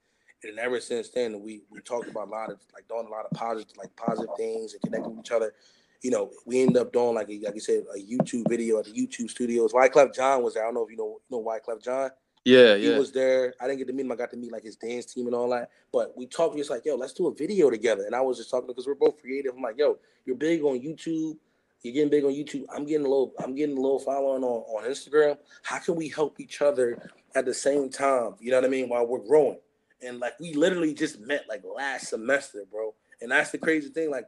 [0.43, 3.25] And ever since then, we we talked about a lot of like doing a lot
[3.25, 5.53] of positive like positive things and connecting with each other.
[6.01, 8.85] You know, we ended up doing like a, like you said a YouTube video at
[8.85, 9.73] the YouTube studios.
[9.73, 10.63] Wyclef Jean was there.
[10.63, 12.09] I don't know if you know you know Wyclef Jean
[12.45, 12.97] Yeah, he yeah.
[12.97, 13.53] was there.
[13.59, 14.11] I didn't get to meet him.
[14.13, 15.71] I got to meet like his dance team and all that.
[15.91, 18.05] But we talked just like, yo, let's do a video together.
[18.05, 19.53] And I was just talking because we're both creative.
[19.55, 21.35] I'm like, yo, you're big on YouTube.
[21.81, 22.65] You're getting big on YouTube.
[22.73, 23.33] I'm getting a little.
[23.39, 25.37] I'm getting a little following on on Instagram.
[25.63, 28.35] How can we help each other at the same time?
[28.39, 28.89] You know what I mean?
[28.89, 29.59] While we're growing.
[30.01, 32.93] And like we literally just met like last semester, bro.
[33.21, 34.11] And that's the crazy thing.
[34.11, 34.25] Like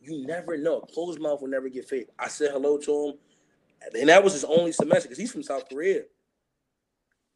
[0.00, 0.78] you never know.
[0.78, 2.06] A closed mouth will never get fed.
[2.18, 3.14] I said hello to him,
[3.98, 6.02] and that was his only semester because he's from South Korea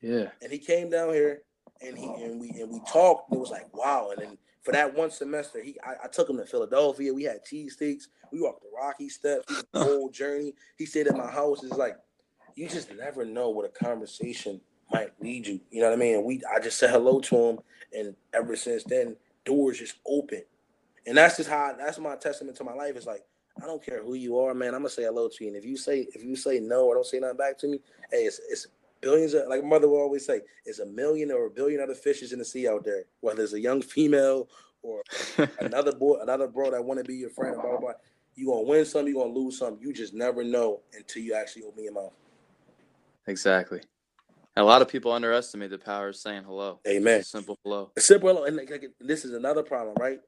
[0.00, 0.28] yeah.
[0.42, 1.42] and he came down here
[1.80, 3.30] and he and we and we talked.
[3.30, 4.10] And it was like wow.
[4.12, 7.14] And then for that one semester, he I, I took him to Philadelphia.
[7.14, 8.08] We had cheese cheesesteaks.
[8.32, 9.62] We walked the Rocky Steps.
[9.72, 10.54] The whole journey.
[10.76, 11.62] He stayed at my house.
[11.62, 11.96] It's like
[12.56, 14.60] you just never know what a conversation
[14.92, 15.60] might lead you.
[15.70, 16.16] You know what I mean?
[16.16, 17.58] And we I just said hello to him,
[17.96, 20.42] and ever since then, doors just open.
[21.06, 22.96] And that's just how that's my testament to my life.
[22.96, 23.22] It's like
[23.62, 24.74] I don't care who you are, man.
[24.74, 25.50] I'm gonna say hello to you.
[25.50, 27.78] And if you say if you say no or don't say nothing back to me,
[28.10, 28.66] hey, it's it's
[29.00, 32.32] billions of like mother will always say, it's a million or a billion other fishes
[32.32, 33.04] in the sea out there.
[33.20, 34.48] Whether it's a young female
[34.82, 35.02] or
[35.60, 37.92] another boy, another bro that want to be your friend, blah blah blah.
[38.34, 39.78] You gonna win some, you're gonna lose some.
[39.80, 42.12] You just never know until you actually open your mouth.
[43.26, 43.80] Exactly.
[44.58, 46.80] A lot of people underestimate the power of saying hello.
[46.88, 47.22] Amen.
[47.22, 47.90] simple hello.
[47.96, 50.18] A simple hello, and like, like, this is another problem, right?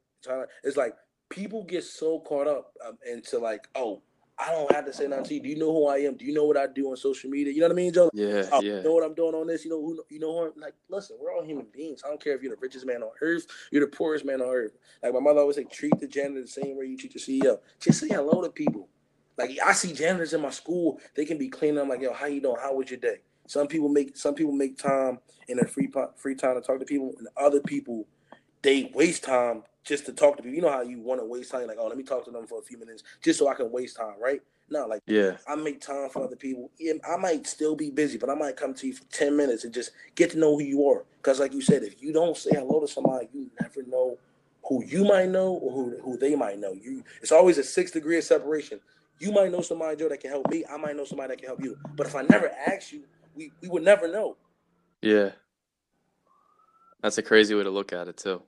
[0.64, 0.94] It's like
[1.31, 4.02] people get so caught up um, into like, oh,
[4.40, 5.40] I don't have to say nothing to you.
[5.40, 6.16] Do you know who I am?
[6.16, 7.53] Do you know what I do on social media?
[7.53, 8.11] You know what I mean, Joe?
[8.14, 8.77] Yeah, oh, yeah.
[8.77, 9.64] You know what I'm doing on this?
[9.64, 10.03] You know who?
[10.09, 10.61] You know who?
[10.61, 12.03] Like, listen, we're all human beings.
[12.05, 14.48] I don't care if you're the richest man on earth, you're the poorest man on
[14.48, 14.72] earth.
[15.03, 17.59] Like my mother always say, treat the janitor the same way you treat the CEO.
[17.81, 18.88] Just say hello to people.
[19.37, 21.81] Like I see janitors in my school, they can be cleaning.
[21.81, 22.57] I'm like, yo, how you doing?
[22.61, 23.18] How was your day?
[23.46, 26.85] Some people make some people make time in their free free time to talk to
[26.85, 28.07] people, and other people
[28.62, 30.55] they waste time just to talk to people.
[30.55, 32.46] You know how you want to waste time, like, oh, let me talk to them
[32.46, 34.42] for a few minutes just so I can waste time, right?
[34.70, 36.70] No, like yeah, I make time for other people.
[37.09, 39.72] I might still be busy, but I might come to you for ten minutes and
[39.72, 41.05] just get to know who you are.
[41.16, 44.18] Because, like you said, if you don't say hello to somebody, you never know
[44.68, 46.74] who you might know or who who they might know.
[46.74, 48.79] You, it's always a six degree of separation.
[49.18, 50.64] You might know somebody, Joe, that can help me.
[50.70, 51.79] I might know somebody that can help you.
[51.96, 54.37] But if I never ask you, we we would never know.
[55.01, 55.31] Yeah,
[57.03, 58.42] that's a crazy way to look at it too.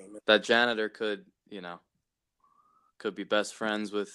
[0.00, 0.20] Amen.
[0.26, 1.80] That janitor could, you know,
[2.98, 4.12] could be best friends with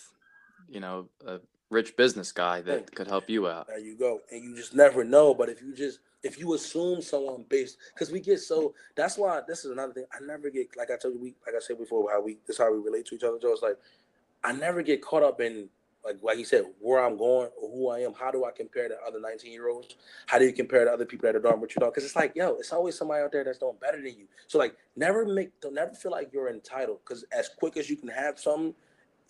[0.69, 3.67] you know, a rich business guy that could help you out.
[3.67, 4.21] There you go.
[4.31, 5.33] And you just never know.
[5.33, 9.41] But if you just if you assume someone based because we get so that's why
[9.47, 10.05] this is another thing.
[10.13, 12.57] I never get like I told you, we like I said before, how we this
[12.57, 13.53] how we relate to each other, Joe.
[13.53, 13.77] It's like
[14.43, 15.69] I never get caught up in
[16.05, 18.13] like like he said, where I'm going or who I am.
[18.13, 19.95] How do I compare to other 19 year olds?
[20.27, 21.91] How do you compare to other people that are doing what you're doing?
[21.91, 24.27] Because it's like, yo, it's always somebody out there that's doing better than you.
[24.47, 26.99] So like, never make, don't never feel like you're entitled.
[27.05, 28.75] Because as quick as you can have something,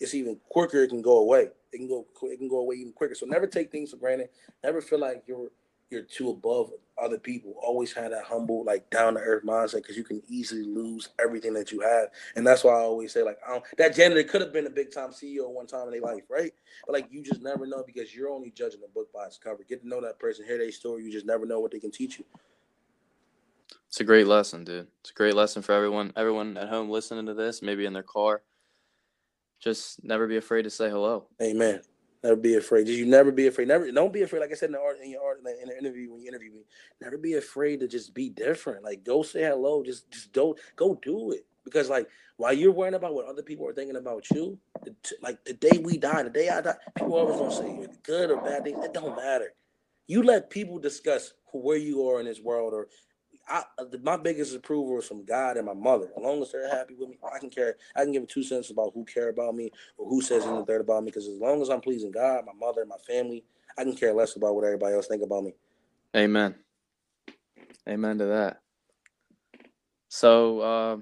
[0.00, 0.82] it's even quicker.
[0.82, 1.48] It can go away.
[1.72, 2.06] It can go.
[2.22, 3.14] It can go away even quicker.
[3.14, 4.28] So never take things for granted.
[4.62, 5.48] Never feel like you're
[5.90, 7.54] you're too above other people.
[7.62, 11.54] Always have that humble, like down to earth mindset because you can easily lose everything
[11.54, 12.08] that you have.
[12.36, 13.38] And that's why I always say, like,
[13.78, 16.52] that janitor could have been a big time CEO one time in their life, right?
[16.86, 19.64] But like, you just never know because you're only judging the book by its cover.
[19.68, 21.04] Get to know that person, hear their story.
[21.04, 22.24] You just never know what they can teach you.
[23.88, 24.88] It's a great lesson, dude.
[25.00, 26.12] It's a great lesson for everyone.
[26.16, 28.42] Everyone at home listening to this, maybe in their car
[29.60, 31.26] just never be afraid to say hello.
[31.42, 31.80] Amen.
[32.26, 32.88] Never be afraid.
[32.88, 33.68] You never be afraid.
[33.68, 34.40] Never don't be afraid.
[34.40, 36.52] Like I said in the art in your art in the interview when you interview
[36.52, 36.62] me,
[37.00, 38.82] never be afraid to just be different.
[38.82, 39.84] Like go say hello.
[39.84, 41.46] Just just don't go do it.
[41.64, 45.44] Because like while you're worrying about what other people are thinking about you, the, like
[45.44, 48.64] the day we die, the day I die, people always gonna say good or bad
[48.64, 48.84] things.
[48.84, 49.52] It don't matter.
[50.08, 52.88] You let people discuss where you are in this world or
[53.48, 53.62] I,
[54.02, 56.08] my biggest approval is from God and my mother.
[56.16, 57.76] As long as they're happy with me, I can care.
[57.94, 60.80] I can give two cents about who care about me or who says anything third
[60.80, 61.10] about me.
[61.10, 63.44] Because as long as I'm pleasing God, my mother, my family,
[63.78, 65.54] I can care less about what everybody else think about me.
[66.16, 66.54] Amen.
[67.88, 68.60] Amen to that.
[70.08, 70.96] So, uh,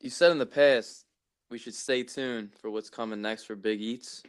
[0.00, 1.04] you said in the past
[1.50, 4.22] we should stay tuned for what's coming next for Big Eats.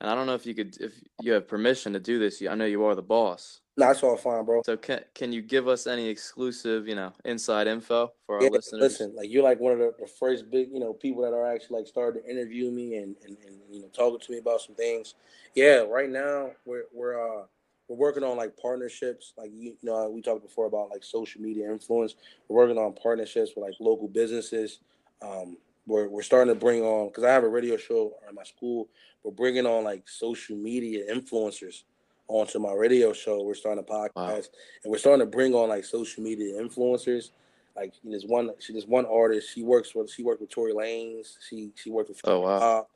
[0.00, 2.42] And I don't know if you could, if you have permission to do this.
[2.48, 3.60] I know you are the boss.
[3.76, 4.62] That's all fine, bro.
[4.66, 8.50] So can can you give us any exclusive, you know, inside info for our yeah,
[8.50, 8.80] listeners?
[8.80, 11.46] Listen, like you're like one of the, the, first big, you know, people that are
[11.46, 14.60] actually like starting to interview me and, and, and you know talking to me about
[14.60, 15.14] some things.
[15.54, 17.44] Yeah, right now we're we're uh
[17.88, 19.32] we're working on like partnerships.
[19.36, 22.16] Like you, you know, we talked before about like social media influence.
[22.48, 24.80] We're working on partnerships with like local businesses.
[25.22, 25.56] Um,
[25.88, 28.88] we're we're starting to bring on because I have a radio show at my school.
[29.24, 31.82] We're bringing on like social media influencers
[32.28, 33.42] onto my radio show.
[33.42, 34.42] We're starting a podcast, wow.
[34.84, 37.30] and we're starting to bring on like social media influencers.
[37.74, 39.54] Like there's one, she there's one artist.
[39.54, 41.36] She works with she worked with Tory Lanez.
[41.48, 42.86] She she worked with oh wow.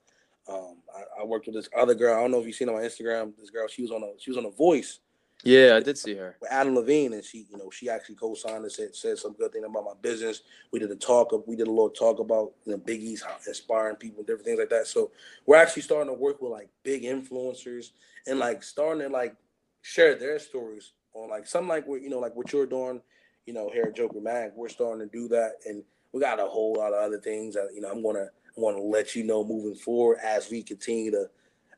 [0.48, 2.16] Um, I, I, worked with this other girl.
[2.16, 3.32] I don't know if you've seen on my Instagram.
[3.38, 4.98] This girl, she was on a she was on a Voice.
[5.44, 8.62] Yeah, I did see her with Adam Levine, and she, you know, she actually co-signed
[8.62, 10.42] and said said some good thing about my business.
[10.72, 13.96] We did a talk of, we did a little talk about you know biggies, inspiring
[13.96, 14.86] people, and different things like that.
[14.86, 15.10] So
[15.46, 17.90] we're actually starting to work with like big influencers
[18.28, 19.34] and like starting to like
[19.80, 23.00] share their stories on like something like what you know like what you're doing,
[23.46, 24.52] you know, here at Joker Mag.
[24.54, 27.70] We're starting to do that, and we got a whole lot of other things that
[27.74, 31.26] you know I'm gonna want to let you know moving forward as we continue to,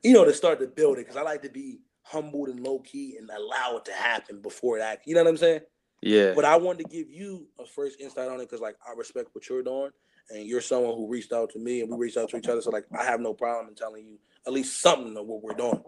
[0.03, 2.79] you know, to start to build it because I like to be humbled and low
[2.81, 5.07] key and allow it to happen before it act.
[5.07, 5.61] You know what I'm saying?
[6.03, 6.33] Yeah.
[6.35, 9.31] But I wanted to give you a first insight on it because like I respect
[9.33, 9.91] what you're doing
[10.31, 12.61] and you're someone who reached out to me and we reached out to each other.
[12.61, 15.55] So like I have no problem in telling you at least something of what we're
[15.55, 15.83] doing.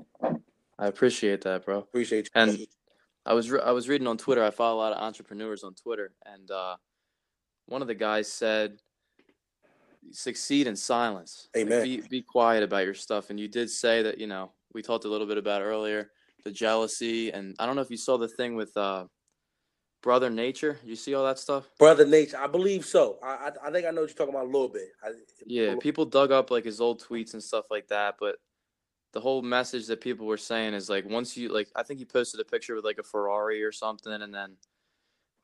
[0.79, 1.79] I appreciate that, bro.
[1.79, 2.31] Appreciate you.
[2.35, 2.67] And
[3.25, 4.45] I was re- I was reading on Twitter.
[4.45, 6.77] I follow a lot of entrepreneurs on Twitter, and uh,
[7.67, 8.79] one of the guys said
[10.13, 11.49] succeed in silence.
[11.57, 11.81] Amen.
[11.81, 13.31] Like, be be quiet about your stuff.
[13.31, 16.11] And you did say that you know we talked a little bit about earlier
[16.45, 19.07] the jealousy, and I don't know if you saw the thing with uh,
[20.03, 20.79] Brother Nature.
[20.85, 21.69] You see all that stuff?
[21.79, 23.19] Brother Nature, I believe so.
[23.23, 24.89] I I, I think I know what you're talking about a little bit.
[25.03, 25.13] I,
[25.47, 28.37] Yeah, people dug up like his old tweets and stuff like that, but
[29.15, 32.05] the whole message that people were saying is like once you like I think he
[32.05, 34.57] posted a picture with like a Ferrari or something and then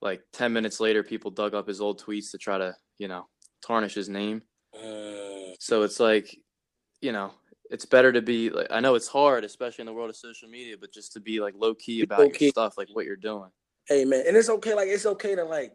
[0.03, 3.29] like 10 minutes later people dug up his old tweets to try to, you know,
[3.66, 4.42] tarnish his name.
[4.75, 6.37] Uh, So it's like,
[7.01, 7.33] you know,
[7.73, 10.49] it's better to be like I know it's hard especially in the world of social
[10.49, 12.47] media, but just to be like low key about Low-key.
[12.47, 13.51] your stuff, like what you're doing.
[13.89, 14.75] hey man, and it's okay.
[14.75, 15.75] Like it's okay to like.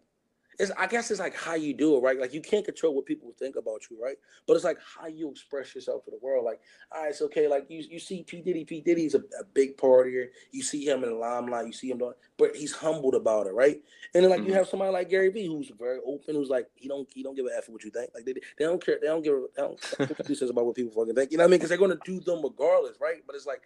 [0.60, 2.20] It's I guess it's like how you do it, right?
[2.20, 4.18] Like you can't control what people think about you, right?
[4.48, 6.46] But it's like how you express yourself to the world.
[6.46, 6.60] Like,
[6.92, 7.48] all right, it's okay.
[7.48, 8.66] Like you, you see P Diddy.
[8.66, 10.30] P Diddy's a, a big partier.
[10.52, 11.68] You see him in the limelight.
[11.68, 13.84] You see him doing, but he's humbled about it, right?
[14.16, 14.56] And then like you Mhm.
[14.56, 17.46] have somebody like Gary Vee who's very open, who's like he don't he don't give
[17.46, 18.10] a f what you think.
[18.16, 18.98] Like they, they don't care.
[19.00, 19.36] They don't give.
[19.36, 21.32] a- They don't what says about what people fucking think.
[21.32, 21.60] You know what I mean?
[21.60, 23.22] Because they're gonna do them regardless, right?
[23.28, 23.62] But it's like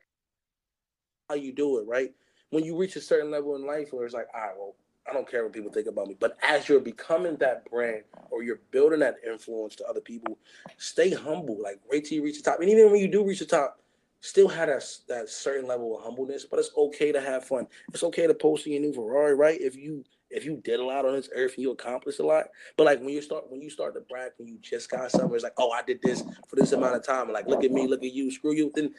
[1.29, 2.13] how you do it, right?
[2.49, 4.75] When you reach a certain level in life where it's like, all right, well,
[5.09, 6.15] I don't care what people think about me.
[6.19, 10.37] But as you're becoming that brand or you're building that influence to other people,
[10.77, 11.61] stay humble.
[11.61, 12.59] Like wait till you reach the top.
[12.59, 13.79] And even when you do reach the top,
[14.21, 16.45] still have that, that certain level of humbleness.
[16.45, 17.67] But it's okay to have fun.
[17.93, 19.59] It's okay to post in your new Ferrari, right?
[19.59, 22.45] If you if you did a lot on this earth and you accomplished a lot.
[22.77, 25.35] But like when you start when you start to brag when you just got somewhere,
[25.35, 27.23] it's like, oh, I did this for this amount of time.
[27.23, 28.71] And like, look at me, look at you, screw you.
[28.73, 28.93] Then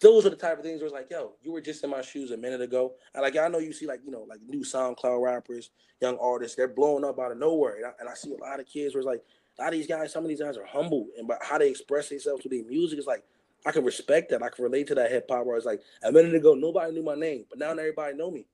[0.00, 2.00] those are the type of things where it's like, yo, you were just in my
[2.00, 2.94] shoes a minute ago.
[3.14, 6.56] And like I know you see like, you know, like new SoundCloud rappers, young artists,
[6.56, 7.76] they're blowing up out of nowhere.
[7.76, 9.22] And I, and I see a lot of kids where it's like,
[9.58, 11.68] a lot of these guys, some of these guys are humble and but how they
[11.68, 13.24] express themselves through their music is like,
[13.66, 14.42] I can respect that.
[14.42, 17.02] I can relate to that hip hop where it's like a minute ago nobody knew
[17.02, 18.46] my name, but now everybody know me.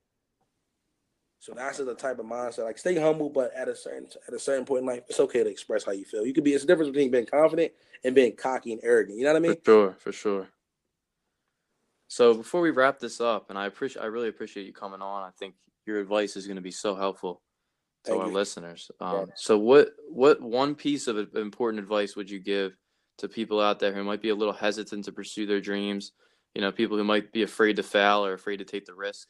[1.39, 2.65] So that's the type of mindset.
[2.65, 5.43] Like stay humble, but at a certain at a certain point in life, it's okay
[5.43, 6.25] to express how you feel.
[6.25, 7.71] You could be it's a difference between being confident
[8.03, 9.17] and being cocky and arrogant.
[9.17, 9.55] You know what I mean?
[9.55, 10.47] For sure, for sure.
[12.07, 15.23] So before we wrap this up, and I appreciate, I really appreciate you coming on.
[15.23, 17.41] I think your advice is going to be so helpful
[18.05, 18.33] to Thank our you.
[18.33, 18.89] listeners.
[18.99, 19.25] Um, Yeah.
[19.35, 22.77] So what, what one piece of important advice would you give
[23.17, 26.13] to people out there who might be a little hesitant to pursue their dreams?
[26.55, 29.27] You know, people who might be afraid to fail or afraid to take the risk.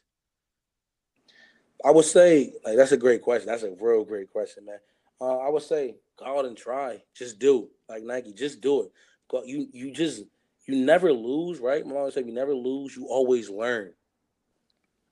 [1.83, 3.47] I would say like that's a great question.
[3.47, 4.79] That's a real great question, man.
[5.19, 7.01] Uh, I would say go out and try.
[7.15, 8.33] Just do like Nike.
[8.33, 8.91] Just do it.
[9.29, 10.23] Go, you you just
[10.67, 11.83] you never lose, right?
[11.85, 12.95] My mom always say you never lose.
[12.95, 13.93] You always learn.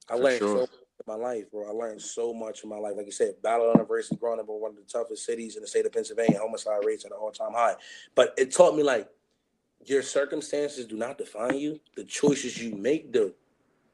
[0.10, 0.56] I For learned sure.
[0.56, 1.68] so much in my life, bro.
[1.68, 2.94] I learned so much in my life.
[2.98, 5.68] Like you said, Battle University, growing up in one of the toughest cities in the
[5.68, 7.76] state of Pennsylvania, homicide rates at an all time high.
[8.14, 9.10] But it taught me like
[9.86, 11.80] your circumstances do not define you.
[11.96, 13.34] The choices you make do.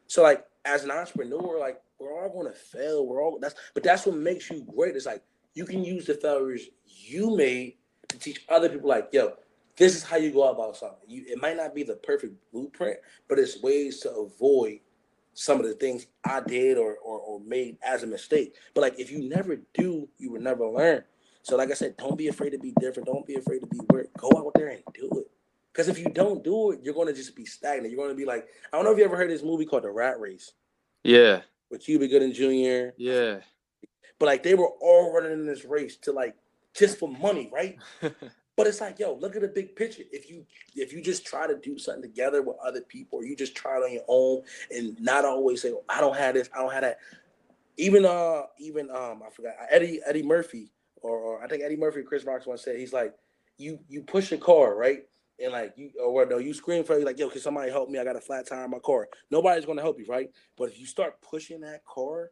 [0.08, 3.06] So like as an entrepreneur, like we're all gonna fail.
[3.06, 4.96] We're all that's but that's what makes you great.
[4.96, 7.76] It's like you can use the failures you made
[8.10, 9.34] to teach other people like, yo,
[9.78, 11.00] this is how you go about something.
[11.08, 14.80] You it might not be the perfect blueprint, but it's ways to avoid
[15.34, 18.56] some of the things I did or, or or made as a mistake.
[18.74, 21.04] But like if you never do, you will never learn.
[21.44, 23.08] So like I said, don't be afraid to be different.
[23.08, 24.10] Don't be afraid to be weird.
[24.18, 25.32] Go out there and do it.
[25.74, 27.92] Because if you don't do it, you're gonna just be stagnant.
[27.94, 29.90] You're gonna be like, I don't know if you ever heard this movie called The
[29.90, 30.52] Rat Race
[31.04, 32.94] Yeah, with Cuba Gooding Jr.
[32.98, 33.40] yeah.
[34.20, 36.36] But like they were all running in this race to like
[36.76, 37.78] just for money, right?
[38.58, 40.04] But it's like, yo, look at the big picture.
[40.12, 43.36] If you if you just try to do something together with other people, or you
[43.36, 46.60] just try it on your own and not always say, I don't have this, I
[46.60, 47.00] don't have that.
[47.78, 52.04] Even uh, even um, I forgot Eddie Eddie Murphy, or, or I think Eddie Murphy,
[52.04, 53.14] Chris Rock once said, he's like,
[53.58, 55.04] you you push a car, right?
[55.42, 58.00] And like you or no, you scream for you like, yo, can somebody help me?
[58.00, 59.08] I got a flat tire in my car.
[59.32, 60.30] Nobody's gonna help you, right?
[60.58, 62.32] But if you start pushing that car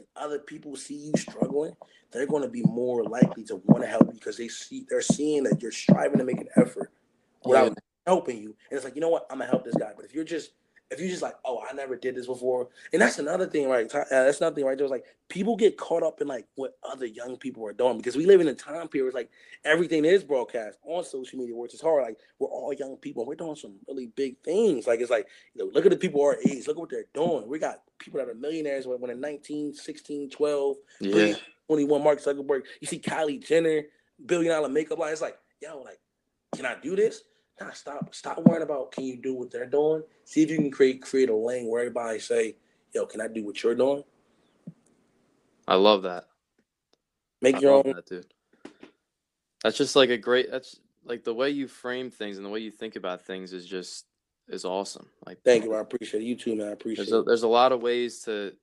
[0.00, 1.72] and other people see you struggling,
[2.10, 5.02] they're going to be more likely to want to help you because they see they're
[5.02, 6.92] seeing that you're striving to make an effort
[7.44, 7.74] without Yeah.
[8.06, 8.56] helping you.
[8.70, 9.26] And it's like, you know what?
[9.30, 9.92] I'm gonna help this guy.
[9.94, 10.52] But if you're just
[10.90, 13.92] if you're just like, oh, I never did this before, and that's another thing, right?
[13.94, 14.76] Uh, that's another thing, right?
[14.76, 18.16] There's like people get caught up in like what other young people are doing because
[18.16, 19.30] we live in a time period where it's like
[19.64, 22.02] everything is broadcast on social media, which is hard.
[22.02, 24.86] Like we're all young people, we're doing some really big things.
[24.86, 27.04] Like it's like, you know, look at the people our age, look at what they're
[27.14, 27.48] doing.
[27.48, 31.34] We got people that are millionaires when in 19, 16, 12, Yeah,
[31.68, 32.62] 21 Mark Zuckerberg.
[32.80, 33.82] You see Kylie Jenner,
[34.26, 35.12] billion dollar makeup line.
[35.12, 36.00] It's like, yo, like,
[36.56, 37.22] can I do this?
[37.60, 40.02] Nah, stop, stop worrying about can you do what they're doing.
[40.24, 42.56] See if you can create create a lane where everybody say,
[42.94, 44.02] yo, can I do what you're doing?
[45.68, 46.24] I love that.
[47.42, 47.92] Make I your own.
[47.94, 48.26] that, dude.
[49.62, 50.50] That's just like a great.
[50.50, 53.66] That's like the way you frame things and the way you think about things is
[53.66, 54.06] just
[54.48, 55.06] is awesome.
[55.26, 55.74] Like Thank you.
[55.74, 56.26] I appreciate it.
[56.26, 56.68] You too, man.
[56.68, 57.26] I appreciate there's a, it.
[57.26, 58.54] there's a lot of ways to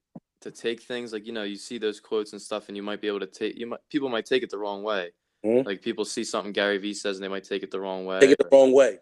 [0.42, 3.02] to take things like you know you see those quotes and stuff and you might
[3.02, 5.12] be able to take you might people might take it the wrong way
[5.48, 5.68] Mm-hmm.
[5.68, 8.20] Like people see something Gary Vee says and they might take it the wrong way.
[8.20, 9.00] Take it the wrong way.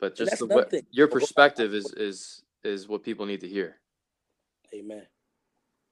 [0.00, 3.76] But just the way, your perspective is is is what people need to hear.
[4.72, 5.02] Amen.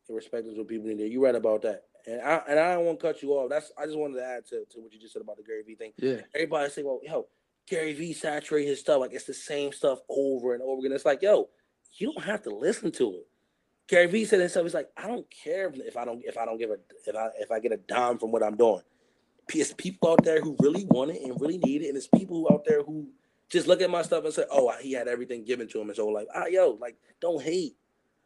[0.08, 1.12] Your perspective is what people need to hear.
[1.12, 1.84] You right about that.
[2.06, 3.50] And I and I don't want to cut you off.
[3.50, 5.62] That's I just wanted to add to, to what you just said about the Gary
[5.62, 5.92] Vee thing.
[5.98, 6.20] Yeah.
[6.34, 7.26] Everybody say, well, yo,
[7.68, 10.92] Gary Vee saturate his stuff like it's the same stuff over and over again.
[10.92, 11.48] It's like, yo,
[11.94, 13.26] you don't have to listen to it.
[13.88, 16.58] Gary Vee said himself, he's like, I don't care if I don't if I don't
[16.58, 18.82] give a if I if I get a dime from what I'm doing.
[19.54, 22.46] It's people out there who really want it and really need it, and it's people
[22.50, 23.08] out there who
[23.48, 25.96] just look at my stuff and say, "Oh, he had everything given to him," and
[25.96, 27.76] so like, ah, yo, like, don't hate.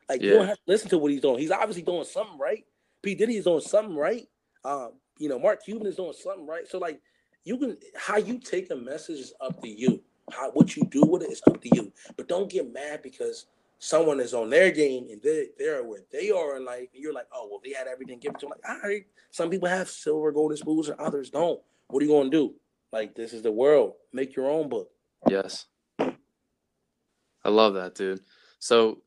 [0.09, 0.31] Like, yeah.
[0.31, 1.39] you don't have to listen to what he's doing.
[1.39, 2.65] He's obviously doing something right.
[3.03, 4.29] P Diddy is doing something right.
[4.65, 6.67] Um, you know, Mark Cuban is doing something right.
[6.67, 7.01] So like,
[7.45, 10.03] you can how you take a message is up to you.
[10.33, 11.93] How what you do with it is up to you.
[12.17, 13.47] But don't get mad because
[13.81, 17.13] someone is on their game and they they're where they are in life, and you're
[17.13, 18.51] like, oh well, they had everything given to them.
[18.51, 21.61] Like, all right, some people have silver, golden spoons, and others don't.
[21.89, 22.55] What are you gonna do?
[22.93, 23.95] Like, this is the world.
[24.13, 24.91] Make your own book.
[25.29, 25.67] Yes.
[25.99, 28.21] I love that, dude.
[28.59, 29.03] So,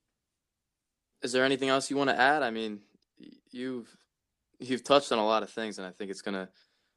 [1.21, 2.41] is there anything else you want to add?
[2.41, 2.79] I mean,
[3.51, 3.95] you've
[4.59, 6.49] you've touched on a lot of things, and I think it's gonna.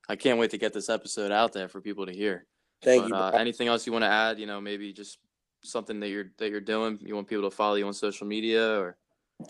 [0.09, 2.47] I can't wait to get this episode out there for people to hear.
[2.83, 3.15] Thank but, you.
[3.15, 4.39] Uh, anything else you want to add?
[4.39, 5.19] You know, maybe just
[5.67, 6.99] something that you're that you're doing?
[7.03, 8.97] You want people to follow you on social media or?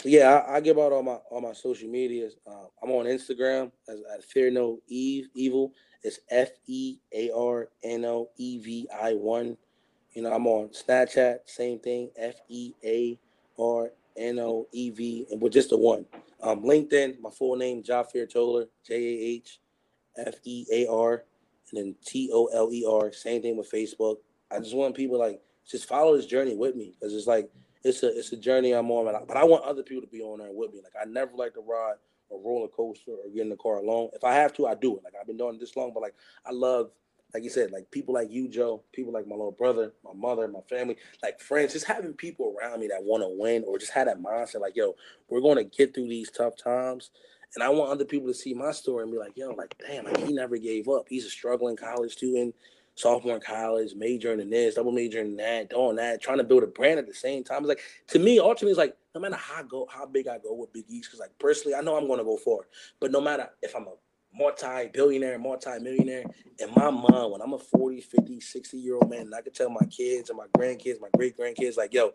[0.05, 2.37] Yeah, I, I give out all my all my social medias.
[2.46, 5.72] Uh, I'm on Instagram as at Fear No Eve Evil.
[6.02, 9.57] It's F E A R N O E V I one.
[10.12, 13.18] You know, I'm on Snapchat, same thing, F E A
[13.59, 16.07] R N O E V, and with just the one.
[16.42, 19.61] Um, LinkedIn, my full name, Jahfear Toler, J A H
[20.16, 21.24] F E A R,
[21.70, 23.12] and then T O L E R.
[23.12, 24.16] Same thing with Facebook.
[24.50, 27.50] I just want people like just follow this journey with me because it's like
[27.85, 30.38] it's a it's a journey I'm on, but I want other people to be on
[30.38, 30.81] there with me.
[30.83, 31.94] Like I never like to ride
[32.33, 34.11] a roller coaster or get in the car alone.
[34.12, 35.05] If I have to, I do it.
[35.05, 36.90] Like I've been doing this long, but like I love,
[37.33, 40.48] like you said, like people like you, Joe, people like my little brother, my mother,
[40.48, 43.92] my family, like friends, just having people around me that want to win or just
[43.92, 44.94] have that mindset, like yo,
[45.29, 47.11] we're going to get through these tough times.
[47.55, 50.05] And I want other people to see my story and be like, yo, like damn,
[50.05, 51.07] like he never gave up.
[51.09, 52.55] He's a struggling college student
[52.96, 56.64] sophomore in college, majoring in this, double majoring in that, doing that, trying to build
[56.64, 57.59] a brand at the same time.
[57.59, 60.54] It's like to me, ultimately, it's like no matter how go, how big I go
[60.54, 62.66] with Big Eats, because like personally, I know I'm going to go it.
[63.00, 63.92] But no matter if I'm a
[64.35, 66.24] multi-billionaire, multi-millionaire,
[66.59, 69.52] in my mind, when I'm a 40, 50, 60 year old man, and I can
[69.52, 72.12] tell my kids and my grandkids, my great grandkids, like, yo,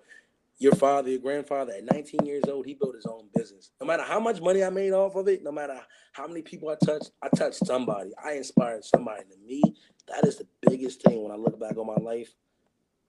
[0.61, 3.71] your father, your grandfather, at 19 years old, he built his own business.
[3.81, 5.79] No matter how much money I made off of it, no matter
[6.13, 8.11] how many people I touched, I touched somebody.
[8.23, 9.23] I inspired somebody.
[9.23, 9.63] To me,
[10.07, 12.29] that is the biggest thing when I look back on my life.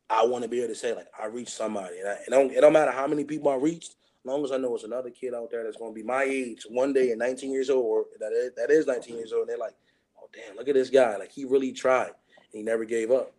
[0.09, 1.99] I want to be able to say, like, I reached somebody.
[1.99, 4.51] And I, it, don't, it don't matter how many people I reached, as long as
[4.53, 7.11] I know it's another kid out there that's going to be my age one day
[7.11, 9.75] at 19 years old, or that is, that is 19 years old, and they're like,
[10.19, 11.19] oh, damn, look at this guy.
[11.19, 12.09] Like, he really tried.
[12.09, 13.33] And he never gave up.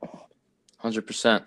[0.84, 1.44] 100%.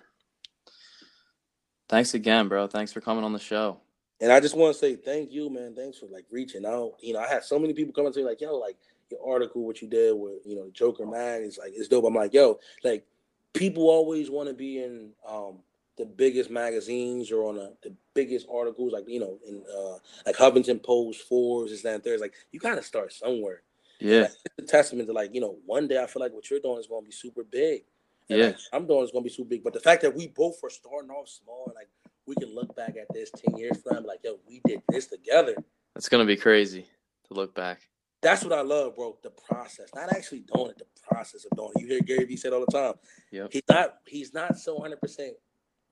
[1.89, 2.67] Thanks again, bro.
[2.67, 3.79] Thanks for coming on the show.
[4.21, 5.75] And I just want to say thank you, man.
[5.75, 6.95] Thanks for like reaching out.
[7.01, 8.77] You know, I had so many people coming to me like, yo, like
[9.11, 12.05] your article, what you did with, you know, Joker Mag is like it's dope.
[12.05, 13.05] I'm like, yo, like
[13.53, 15.59] people always want to be in um
[15.99, 20.37] the biggest magazines or on a, the biggest articles, like you know, in uh like
[20.37, 22.21] Huffington Post, Forbes, this, that, and third.
[22.21, 23.63] Like you gotta start somewhere.
[24.01, 24.23] Yeah.
[24.23, 26.61] Like, it's a testament to like, you know, one day I feel like what you're
[26.61, 27.85] doing is gonna be super big.
[28.29, 29.63] And yeah, I'm doing is gonna be too big.
[29.63, 31.89] But the fact that we both were starting off small like
[32.27, 35.55] we can look back at this 10 years from like, yo, we did this together.
[35.95, 36.87] That's gonna be crazy
[37.29, 37.89] to look back.
[38.23, 39.17] That's what I love, bro.
[39.23, 41.83] The process, not actually doing it, the process of doing it.
[41.83, 42.95] You hear Gary Vee said all the time.
[43.31, 43.47] Yeah.
[43.51, 45.35] He's not he's not so 100 percent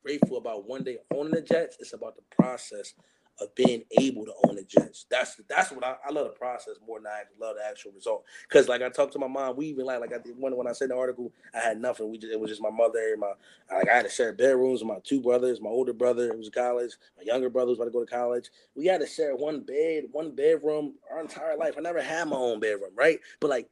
[0.05, 1.77] grateful about one day owning the Jets.
[1.81, 2.95] It's about the process
[3.41, 5.07] of being able to own the Jets.
[5.11, 8.25] That's that's what I, I love the process more than I love the actual result.
[8.49, 10.69] Because like I talked to my mom, we even like like I did when when
[10.69, 12.11] I said the article, I had nothing.
[12.11, 13.33] We just it was just my mother, and my
[13.73, 16.51] like I had to share bedrooms with my two brothers, my older brother who was
[16.51, 18.51] college, my younger brother was about to go to college.
[18.75, 21.75] We had to share one bed, one bedroom our entire life.
[21.77, 23.19] I never had my own bedroom, right?
[23.41, 23.69] But like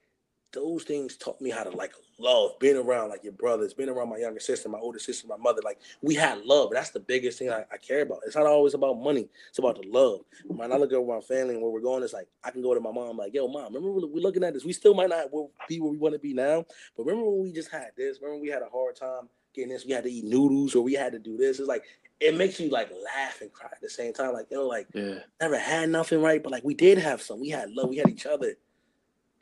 [0.52, 4.10] those things taught me how to like love being around like your brothers, being around
[4.10, 5.60] my younger sister, my older sister, my mother.
[5.64, 6.70] Like we had love.
[6.72, 8.20] That's the biggest thing I, I, care about.
[8.26, 9.28] It's not always about money.
[9.48, 10.20] It's about the love.
[10.46, 12.74] When I look at my family and where we're going, it's like I can go
[12.74, 14.64] to my mom like, yo, mom, remember we're looking at this.
[14.64, 15.26] We still might not
[15.68, 16.64] be where we want to be now,
[16.96, 18.18] but remember when we just had this?
[18.20, 19.84] Remember we had a hard time getting this?
[19.86, 21.58] We had to eat noodles or we had to do this.
[21.58, 21.84] It's like
[22.20, 24.32] it makes you like laugh and cry at the same time.
[24.32, 25.20] Like, yo, like yeah.
[25.40, 27.40] never had nothing right, but like we did have some.
[27.40, 27.88] We had love.
[27.88, 28.54] We had each other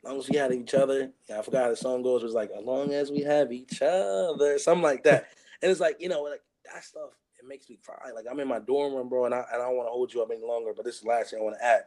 [0.03, 1.11] long as we had each other.
[1.29, 2.21] Yeah, I forgot how the song goes.
[2.21, 5.27] It was like, as long as we have each other, something like that.
[5.61, 6.41] and it's like, you know, like
[6.71, 8.11] that stuff, it makes me cry.
[8.13, 10.13] Like I'm in my dorm room, bro, and I, and I don't want to hold
[10.13, 11.81] you up any longer, but this is the last thing I want to add.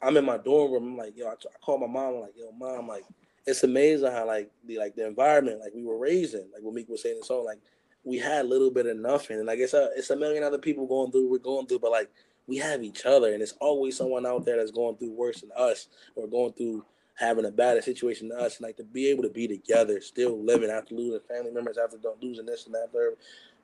[0.00, 0.84] I'm in my dorm room.
[0.92, 2.14] I'm like, yo, I, I call my mom.
[2.14, 3.04] I'm like, yo, mom, like,
[3.46, 6.74] it's amazing how like the like the environment like we were raised in, like what
[6.74, 7.58] Meek was saying in the song, like
[8.04, 10.58] we had a little bit of nothing, and like it's a it's a million other
[10.58, 12.10] people going through we're going through, but like
[12.46, 15.50] we have each other, and it's always someone out there that's going through worse than
[15.56, 16.84] us or going through
[17.22, 20.70] having a bad situation than us, like to be able to be together, still living
[20.70, 23.14] after losing family members, after losing this and that third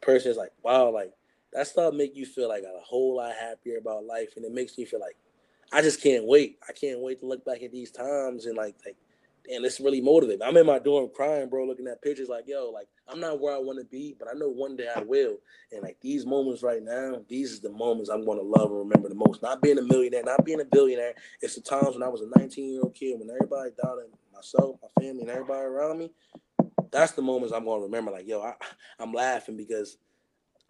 [0.01, 1.13] person is like wow, like
[1.53, 4.79] that stuff make you feel like a whole lot happier about life, and it makes
[4.79, 5.17] me feel like
[5.73, 6.59] I just can't wait.
[6.69, 8.97] I can't wait to look back at these times and like like
[9.51, 10.43] and it's really motivating.
[10.43, 13.55] I'm in my dorm crying, bro, looking at pictures like, yo, like I'm not where
[13.55, 15.39] I want to be, but I know one day I will.
[15.73, 18.79] And like these moments right now, these is the moments I'm going to love and
[18.79, 19.43] remember the most.
[19.43, 21.15] Not being a millionaire, not being a billionaire.
[21.41, 24.77] It's the times when I was a 19 year old kid, when everybody doubted myself,
[24.83, 26.11] my family, and everybody around me.
[26.91, 28.11] That's the moments I'm going to remember.
[28.11, 28.55] Like, yo, I,
[28.99, 29.99] I'm laughing because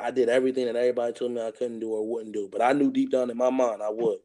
[0.00, 2.72] I did everything that everybody told me I couldn't do or wouldn't do, but I
[2.72, 4.18] knew deep down in my mind I would.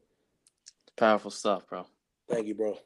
[0.96, 1.86] Powerful stuff, bro.
[2.28, 2.78] Thank you, bro.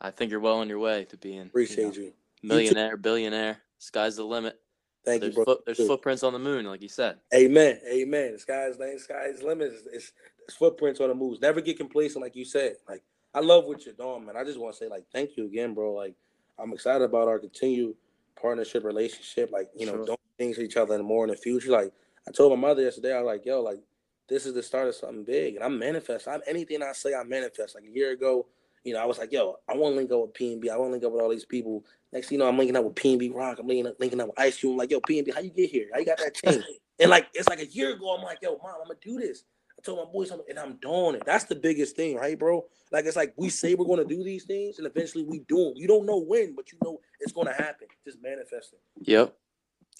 [0.00, 2.12] I think you're well on your way to being appreciate you, know, you.
[2.42, 3.58] millionaire, billionaire.
[3.78, 4.58] Sky's the limit.
[5.04, 5.54] Thank there's you, bro.
[5.54, 7.18] Foot, there's footprints on the moon, like you said.
[7.32, 7.78] Amen.
[7.88, 8.32] Amen.
[8.32, 9.72] The sky's the sky's limit.
[9.72, 10.12] It's, it's,
[10.48, 11.36] it's footprints on the moon.
[11.40, 12.74] Never get complacent, like you said.
[12.88, 14.36] Like I love what you're doing, man.
[14.36, 15.92] I just want to say, like, thank you again, bro.
[15.92, 16.14] Like
[16.58, 17.94] I'm excited about our continued
[18.40, 19.50] partnership relationship.
[19.52, 20.06] Like you know, sure.
[20.06, 21.70] doing things for each other and more in the future.
[21.70, 21.92] Like
[22.28, 23.80] I told my mother yesterday, I was like, yo, like
[24.28, 26.26] this is the start of something big, and I'm manifest.
[26.26, 27.76] I'm anything I say, I manifest.
[27.76, 28.46] Like a year ago,
[28.84, 30.70] you know, I was like, yo, I want to link up with PNB.
[30.70, 31.84] I want to link up with all these people.
[32.12, 33.58] Next you know, I'm linking up with PNB Rock.
[33.58, 34.72] I'm linking up, linking up with Ice Cube.
[34.72, 35.88] I'm like, yo, PNB, how you get here?
[35.92, 36.62] How you got that chain?
[37.00, 39.44] and like, it's like a year ago, I'm like, yo, mom, I'm gonna do this.
[39.78, 41.24] I told my boys, and I'm doing it.
[41.26, 42.64] That's the biggest thing, right, bro?
[42.92, 45.72] Like, it's like we say we're gonna do these things, and eventually we do them.
[45.76, 47.88] You don't know when, but you know it's gonna happen.
[48.04, 48.78] Just manifesting.
[49.00, 49.34] Yep.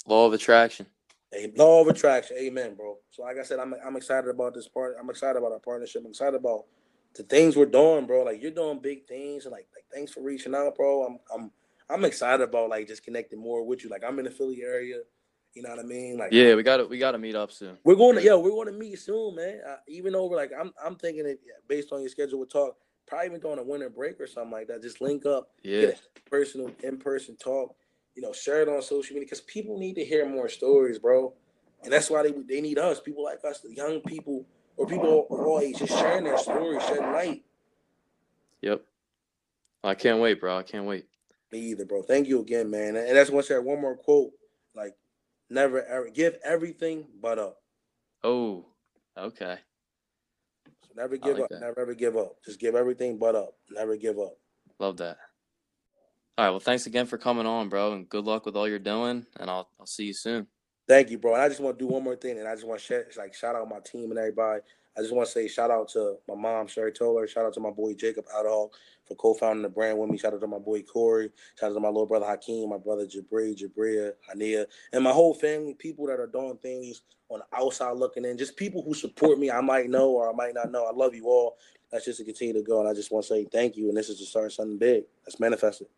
[0.06, 0.86] Law of attraction.
[1.34, 2.36] A law of attraction.
[2.38, 2.96] Amen, bro.
[3.10, 4.96] So like I said, I'm I'm excited about this part.
[4.98, 6.02] I'm excited about our partnership.
[6.04, 6.66] I'm excited about
[7.16, 8.22] the things we're doing, bro.
[8.24, 11.04] Like you're doing big things, and like like thanks for reaching out, bro.
[11.04, 11.50] I'm I'm
[11.88, 13.90] I'm excited about like just connecting more with you.
[13.90, 14.98] Like I'm in the Philly area.
[15.54, 16.18] You know what I mean?
[16.18, 17.78] Like yeah, we got to we got to meet up soon.
[17.84, 19.60] We're going to yeah, we're going to meet soon, man.
[19.66, 22.38] Uh, even over like I'm I'm thinking it based on your schedule.
[22.38, 24.82] We'll talk probably even during a winter break or something like that.
[24.82, 25.92] Just link up, yeah,
[26.30, 27.74] personal in person talk
[28.16, 31.34] you know, share it on social media because people need to hear more stories, bro.
[31.84, 34.46] And that's why they they need us, people like us, the young people
[34.76, 37.44] or people of all ages, sharing their stories, shedding light.
[38.62, 38.82] Yep.
[39.84, 40.58] I can't wait, bro.
[40.58, 41.06] I can't wait.
[41.52, 42.02] Me either, bro.
[42.02, 42.96] Thank you again, man.
[42.96, 44.32] And that's one share one more quote.
[44.74, 44.94] Like,
[45.48, 47.58] never ever give everything but up.
[48.24, 48.66] Oh,
[49.16, 49.58] okay.
[50.82, 51.48] So never give like up.
[51.50, 51.60] That.
[51.60, 52.36] Never ever give up.
[52.44, 53.54] Just give everything but up.
[53.70, 54.34] Never give up.
[54.78, 55.18] Love that.
[56.36, 56.50] All right.
[56.50, 59.24] Well, thanks again for coming on, bro, and good luck with all you're doing.
[59.38, 60.48] And I'll I'll see you soon.
[60.88, 61.34] Thank you, bro.
[61.34, 63.34] And I just want to do one more thing, and I just want to like
[63.34, 64.60] shout out my team and everybody.
[64.96, 67.26] I just want to say shout out to my mom, Sherry Toller.
[67.26, 68.70] Shout out to my boy Jacob Adderhall
[69.04, 70.16] for co-founding the brand with me.
[70.16, 71.30] Shout out to my boy Corey.
[71.58, 75.34] Shout out to my little brother Hakeem, my brother Jabri, Jabria, Hania, and my whole
[75.34, 75.74] family.
[75.74, 78.38] People that are doing things on the outside looking in.
[78.38, 79.50] Just people who support me.
[79.50, 80.86] I might know or I might not know.
[80.86, 81.58] I love you all.
[81.92, 82.80] That's just to continue to go.
[82.80, 83.88] And I just want to say thank you.
[83.88, 85.04] And this is to start something big.
[85.26, 85.90] Let's manifest it.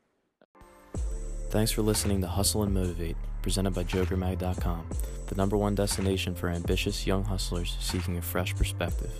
[1.50, 4.86] Thanks for listening to Hustle and Motivate, presented by JokerMag.com,
[5.26, 9.12] the number one destination for ambitious young hustlers seeking a fresh perspective.